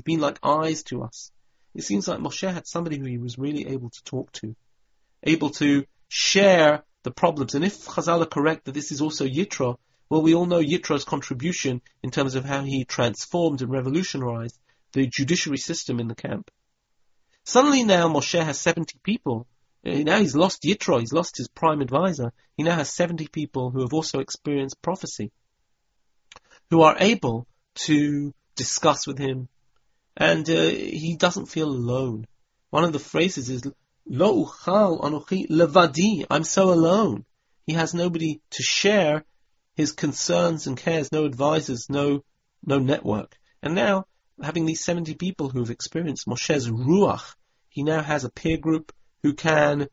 been 0.04 0.20
like 0.20 0.38
eyes 0.42 0.82
to 0.84 1.02
us. 1.02 1.32
It 1.74 1.82
seems 1.82 2.08
like 2.08 2.18
Moshe 2.18 2.52
had 2.52 2.66
somebody 2.66 2.98
who 2.98 3.04
he 3.04 3.18
was 3.18 3.38
really 3.38 3.68
able 3.68 3.90
to 3.90 4.04
talk 4.04 4.32
to, 4.32 4.56
able 5.22 5.50
to 5.50 5.84
share 6.08 6.82
the 7.02 7.10
problems. 7.10 7.54
And 7.54 7.64
if 7.64 7.86
Chazal 7.86 8.22
are 8.22 8.26
correct 8.26 8.64
that 8.64 8.72
this 8.72 8.92
is 8.92 9.00
also 9.00 9.26
Yitro, 9.26 9.76
well, 10.10 10.22
we 10.22 10.34
all 10.34 10.46
know 10.46 10.62
Yitro's 10.62 11.04
contribution 11.04 11.82
in 12.02 12.10
terms 12.10 12.34
of 12.34 12.44
how 12.44 12.62
he 12.62 12.84
transformed 12.84 13.60
and 13.60 13.70
revolutionized 13.70 14.58
the 14.92 15.06
judiciary 15.06 15.58
system 15.58 16.00
in 16.00 16.08
the 16.08 16.14
camp. 16.14 16.50
Suddenly 17.44 17.84
now 17.84 18.08
Moshe 18.08 18.42
has 18.42 18.60
70 18.60 18.98
people. 19.02 19.46
Uh, 19.86 19.98
now 19.98 20.18
he's 20.18 20.34
lost 20.34 20.62
Yitro, 20.62 21.00
he's 21.00 21.12
lost 21.12 21.36
his 21.36 21.48
prime 21.48 21.80
advisor. 21.80 22.32
He 22.56 22.62
now 22.62 22.76
has 22.76 22.92
70 22.92 23.28
people 23.28 23.70
who 23.70 23.82
have 23.82 23.92
also 23.92 24.20
experienced 24.20 24.82
prophecy, 24.82 25.30
who 26.70 26.82
are 26.82 26.96
able 26.98 27.46
to 27.86 28.34
discuss 28.56 29.06
with 29.06 29.18
him, 29.18 29.48
and 30.16 30.48
uh, 30.48 30.62
he 30.62 31.16
doesn't 31.16 31.46
feel 31.46 31.68
alone. 31.68 32.26
One 32.70 32.84
of 32.84 32.92
the 32.92 32.98
phrases 32.98 33.48
is, 33.50 33.62
Lo 34.06 34.44
uchal 34.44 35.00
levadi, 35.50 36.26
I'm 36.30 36.44
so 36.44 36.70
alone. 36.72 37.24
He 37.66 37.74
has 37.74 37.92
nobody 37.92 38.40
to 38.50 38.62
share 38.62 39.24
his 39.78 39.92
concerns 39.92 40.66
and 40.66 40.76
cares, 40.76 41.12
no 41.12 41.24
advisors, 41.24 41.88
no, 41.88 42.24
no 42.66 42.80
network. 42.80 43.38
And 43.62 43.76
now, 43.76 44.06
having 44.42 44.66
these 44.66 44.84
70 44.84 45.14
people 45.14 45.50
who've 45.50 45.70
experienced 45.70 46.26
Moshe's 46.26 46.68
Ruach, 46.68 47.36
he 47.68 47.84
now 47.84 48.02
has 48.02 48.24
a 48.24 48.28
peer 48.28 48.56
group 48.56 48.92
who 49.22 49.34
can 49.34 49.86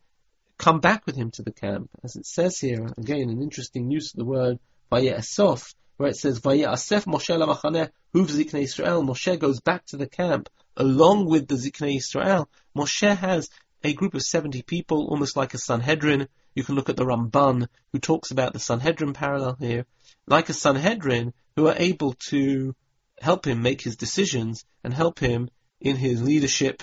come 0.58 0.80
back 0.80 1.06
with 1.06 1.16
him 1.16 1.30
to 1.30 1.44
the 1.44 1.52
camp. 1.52 1.92
As 2.04 2.16
it 2.16 2.26
says 2.26 2.58
here, 2.58 2.88
again, 2.98 3.30
an 3.30 3.44
interesting 3.44 3.92
use 3.92 4.12
of 4.12 4.18
the 4.18 4.26
word 4.26 4.58
Vaye'asof, 4.92 5.76
where 5.98 6.10
it 6.10 6.18
says 6.18 6.40
Vaye'asef 6.40 7.06
Moshe 7.06 7.38
lamachaneh 7.38 7.92
huv 8.16 8.26
ziknei 8.26 8.64
Israel. 8.64 9.04
Moshe 9.04 9.38
goes 9.38 9.60
back 9.60 9.86
to 9.86 9.98
the 9.98 10.08
camp 10.08 10.50
along 10.76 11.28
with 11.28 11.48
the 11.48 11.56
ziknei 11.56 11.98
Israel. 11.98 12.50
Moshe 12.76 13.16
has 13.16 13.52
a 13.86 13.94
group 13.94 14.16
of 14.16 14.24
70 14.24 14.64
people, 14.64 15.08
almost 15.08 15.38
like 15.38 15.54
a 15.54 15.60
Sanhedrin. 15.60 16.28
You 16.56 16.64
can 16.64 16.74
look 16.74 16.90
at 16.90 16.98
the 16.98 17.06
Ramban, 17.06 17.68
who 17.92 18.00
talks 18.00 18.32
about 18.32 18.54
the 18.54 18.60
Sanhedrin 18.60 19.14
parallel 19.14 19.58
here, 19.60 19.86
like 20.26 20.50
a 20.50 20.54
Sanhedrin, 20.54 21.34
who 21.56 21.68
are 21.68 21.76
able 21.78 22.14
to 22.30 22.76
help 23.22 23.46
him 23.46 23.62
make 23.62 23.82
his 23.82 23.96
decisions 23.96 24.66
and 24.84 24.92
help 24.92 25.20
him 25.20 25.50
in 25.80 25.98
his 25.98 26.24
leadership 26.24 26.82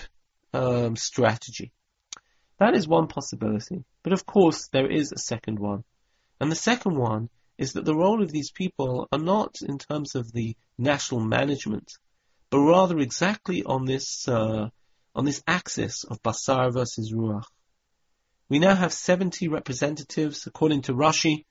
um, 0.53 0.95
strategy. 0.95 1.73
That 2.57 2.73
is 2.73 2.87
one 2.87 3.07
possibility. 3.07 3.83
But 4.01 4.13
of 4.13 4.25
course, 4.25 4.69
there 4.69 4.89
is 4.89 5.11
a 5.11 5.17
second 5.17 5.59
one. 5.59 5.83
And 6.39 6.49
the 6.49 6.55
second 6.55 6.95
one 6.95 7.29
is 7.57 7.73
that 7.73 7.83
the 7.83 7.95
role 7.95 8.23
of 8.23 8.31
these 8.31 8.51
people 8.51 9.09
are 9.11 9.19
not 9.19 9.57
in 9.61 9.77
terms 9.77 10.15
of 10.15 10.31
the 10.31 10.55
national 10.77 11.21
management, 11.21 11.91
but 12.49 12.59
rather 12.59 12.97
exactly 12.99 13.63
on 13.63 13.83
this 13.83 14.25
uh, 14.27 14.69
on 15.15 15.25
this 15.25 15.43
axis 15.47 16.03
of 16.03 16.21
Basar 16.21 16.73
versus 16.73 17.13
Ruach. 17.13 17.45
We 18.49 18.59
now 18.59 18.75
have 18.75 18.93
70 18.93 19.47
representatives, 19.47 20.45
according 20.47 20.83
to 20.83 20.93
Rashi, 20.93 21.45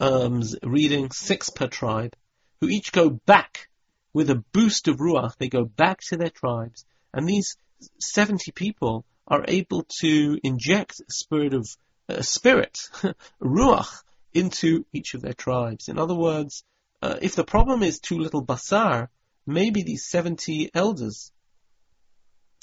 um, 0.00 0.42
reading 0.62 1.10
six 1.10 1.50
per 1.50 1.66
tribe, 1.66 2.14
who 2.60 2.68
each 2.68 2.92
go 2.92 3.10
back 3.10 3.68
with 4.12 4.30
a 4.30 4.42
boost 4.52 4.88
of 4.88 4.96
Ruach. 4.96 5.36
They 5.38 5.48
go 5.48 5.64
back 5.64 6.00
to 6.08 6.16
their 6.16 6.30
tribes, 6.30 6.84
and 7.12 7.28
these 7.28 7.56
70 8.00 8.52
people 8.52 9.04
are 9.26 9.44
able 9.46 9.84
to 10.00 10.38
inject 10.42 11.00
a 11.00 11.12
spirit 11.12 11.54
of 11.54 11.68
a 12.08 12.22
spirit, 12.22 12.78
Ruach, 13.42 14.02
into 14.32 14.84
each 14.92 15.14
of 15.14 15.20
their 15.20 15.34
tribes. 15.34 15.88
In 15.88 15.98
other 15.98 16.14
words, 16.14 16.64
uh, 17.02 17.16
if 17.20 17.34
the 17.34 17.44
problem 17.44 17.82
is 17.82 18.00
too 18.00 18.18
little 18.18 18.44
basar, 18.44 19.08
maybe 19.46 19.82
these 19.82 20.06
70 20.06 20.70
elders 20.74 21.32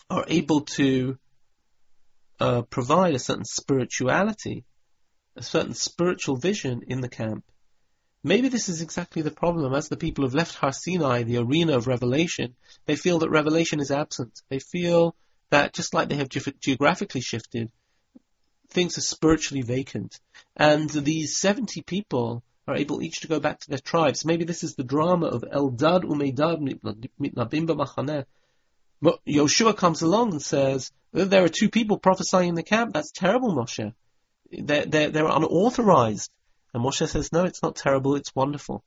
are 0.10 0.26
able 0.28 0.62
to 0.62 1.18
uh, 2.40 2.62
provide 2.64 3.16
a 3.16 3.20
certain 3.20 3.46
spirituality, 3.46 4.66
a 5.36 5.44
certain 5.44 5.74
spiritual 5.74 6.36
vision 6.36 6.82
in 6.88 7.02
the 7.02 7.10
camp. 7.10 7.44
Maybe 8.24 8.50
this 8.50 8.70
is 8.70 8.82
exactly 8.82 9.22
the 9.22 9.32
problem. 9.32 9.74
As 9.74 9.88
the 9.88 9.98
people 9.98 10.26
have 10.26 10.34
left 10.34 10.56
Har 10.56 10.74
Sinai, 10.74 11.24
the 11.24 11.38
arena 11.38 11.78
of 11.78 11.88
revelation, 11.88 12.56
they 12.86 12.96
feel 12.96 13.20
that 13.20 13.30
revelation 13.30 13.80
is 13.80 13.92
absent. 13.92 14.42
They 14.50 14.60
feel 14.60 15.16
that 15.52 15.74
just 15.74 15.94
like 15.94 16.10
they 16.10 16.16
have 16.16 16.30
ge- 16.30 16.60
geographically 16.60 17.22
shifted, 17.22 17.72
things 18.70 18.98
are 18.98 19.02
spiritually 19.02 19.62
vacant. 19.62 20.20
And 20.56 20.90
these 20.90 21.38
70 21.38 21.84
people 21.84 22.44
are 22.68 22.76
able 22.76 23.02
each 23.02 23.22
to 23.22 23.28
go 23.28 23.40
back 23.40 23.60
to 23.60 23.70
their 23.70 23.78
tribes. 23.78 24.26
Maybe 24.26 24.44
this 24.44 24.64
is 24.64 24.76
the 24.76 24.84
drama 24.84 25.28
of 25.28 25.44
Eldad 25.44 26.04
Umeidad 26.04 26.60
Mitnabim 27.22 27.68
B'Machaneh, 27.68 28.26
but 28.26 28.28
Yoshua 29.28 29.76
comes 29.76 30.02
along 30.02 30.32
and 30.32 30.42
says, 30.42 30.92
there 31.12 31.44
are 31.44 31.50
two 31.50 31.70
people 31.70 31.98
prophesying 31.98 32.50
in 32.50 32.56
the 32.56 32.64
camp. 32.64 32.94
That's 32.94 33.12
terrible, 33.12 33.56
Moshe. 33.56 33.94
They're, 34.52 34.86
they're, 34.86 35.10
they're 35.10 35.28
unauthorized. 35.28 36.32
And 36.74 36.84
Moshe 36.84 37.08
says, 37.08 37.32
no, 37.32 37.44
it's 37.44 37.64
not 37.64 37.76
terrible, 37.76 38.16
it's 38.16 38.36
wonderful. 38.36 38.84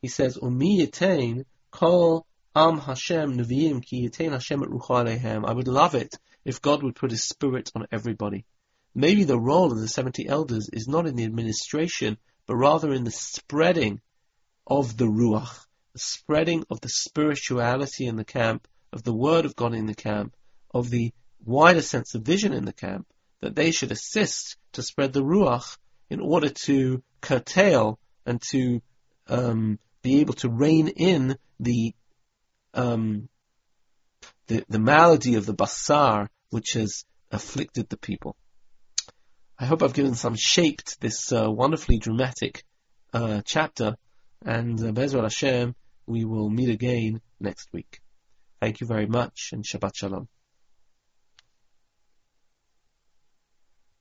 He 0.00 0.08
says, 0.08 0.38
Umi 0.40 0.86
yitain 0.86 1.44
kol 1.70 2.26
am 2.54 2.78
Hashem 2.78 3.36
neviim 3.36 3.82
ki 3.84 4.08
yitain 4.08 4.32
Hashem 4.32 4.62
et 4.62 4.68
aleihem. 4.68 5.48
I 5.48 5.52
would 5.52 5.68
love 5.68 5.94
it 5.94 6.18
if 6.44 6.60
God 6.60 6.82
would 6.82 6.96
put 6.96 7.10
his 7.10 7.24
spirit 7.24 7.70
on 7.74 7.86
everybody. 7.90 8.44
Maybe 8.94 9.24
the 9.24 9.40
role 9.40 9.72
of 9.72 9.80
the 9.80 9.88
70 9.88 10.28
elders 10.28 10.68
is 10.72 10.86
not 10.86 11.06
in 11.06 11.16
the 11.16 11.24
administration, 11.24 12.18
but 12.46 12.56
rather 12.56 12.92
in 12.92 13.04
the 13.04 13.10
spreading 13.10 14.00
of 14.66 14.96
the 14.96 15.06
Ruach, 15.06 15.66
the 15.92 15.98
spreading 15.98 16.64
of 16.70 16.80
the 16.80 16.88
spirituality 16.88 18.06
in 18.06 18.16
the 18.16 18.24
camp, 18.24 18.68
of 18.92 19.02
the 19.02 19.14
word 19.14 19.44
of 19.44 19.56
God 19.56 19.74
in 19.74 19.86
the 19.86 19.94
camp, 19.94 20.34
of 20.72 20.90
the 20.90 21.12
wider 21.44 21.82
sense 21.82 22.14
of 22.14 22.22
vision 22.22 22.52
in 22.52 22.64
the 22.64 22.72
camp, 22.72 23.06
that 23.40 23.56
they 23.56 23.70
should 23.70 23.90
assist 23.92 24.56
to 24.72 24.82
spread 24.82 25.12
the 25.12 25.22
Ruach 25.22 25.76
in 26.10 26.20
order 26.20 26.48
to 26.48 27.02
curtail 27.20 27.98
and 28.26 28.40
to 28.50 28.80
um, 29.28 29.78
be 30.02 30.20
able 30.20 30.34
to 30.34 30.48
rein 30.48 30.88
in 30.88 31.36
the, 31.58 31.94
um, 32.74 33.28
the 34.46 34.64
the 34.68 34.78
malady 34.78 35.36
of 35.36 35.46
the 35.46 35.54
basar 35.54 36.28
which 36.50 36.72
has 36.74 37.04
afflicted 37.30 37.88
the 37.88 37.96
people. 37.96 38.36
I 39.58 39.66
hope 39.66 39.82
I've 39.82 39.94
given 39.94 40.14
some 40.14 40.34
shape 40.36 40.82
to 40.82 41.00
this 41.00 41.32
uh, 41.32 41.50
wonderfully 41.50 41.98
dramatic 41.98 42.64
uh, 43.12 43.42
chapter, 43.44 43.96
and 44.44 44.98
uh, 44.98 45.22
Hashem, 45.22 45.74
we 46.06 46.24
will 46.24 46.50
meet 46.50 46.68
again 46.68 47.20
next 47.40 47.72
week. 47.72 48.00
Thank 48.62 48.80
you 48.80 48.86
very 48.86 49.06
much 49.06 49.50
and 49.52 49.64
Shabbat 49.64 49.96
Shalom. 49.96 50.28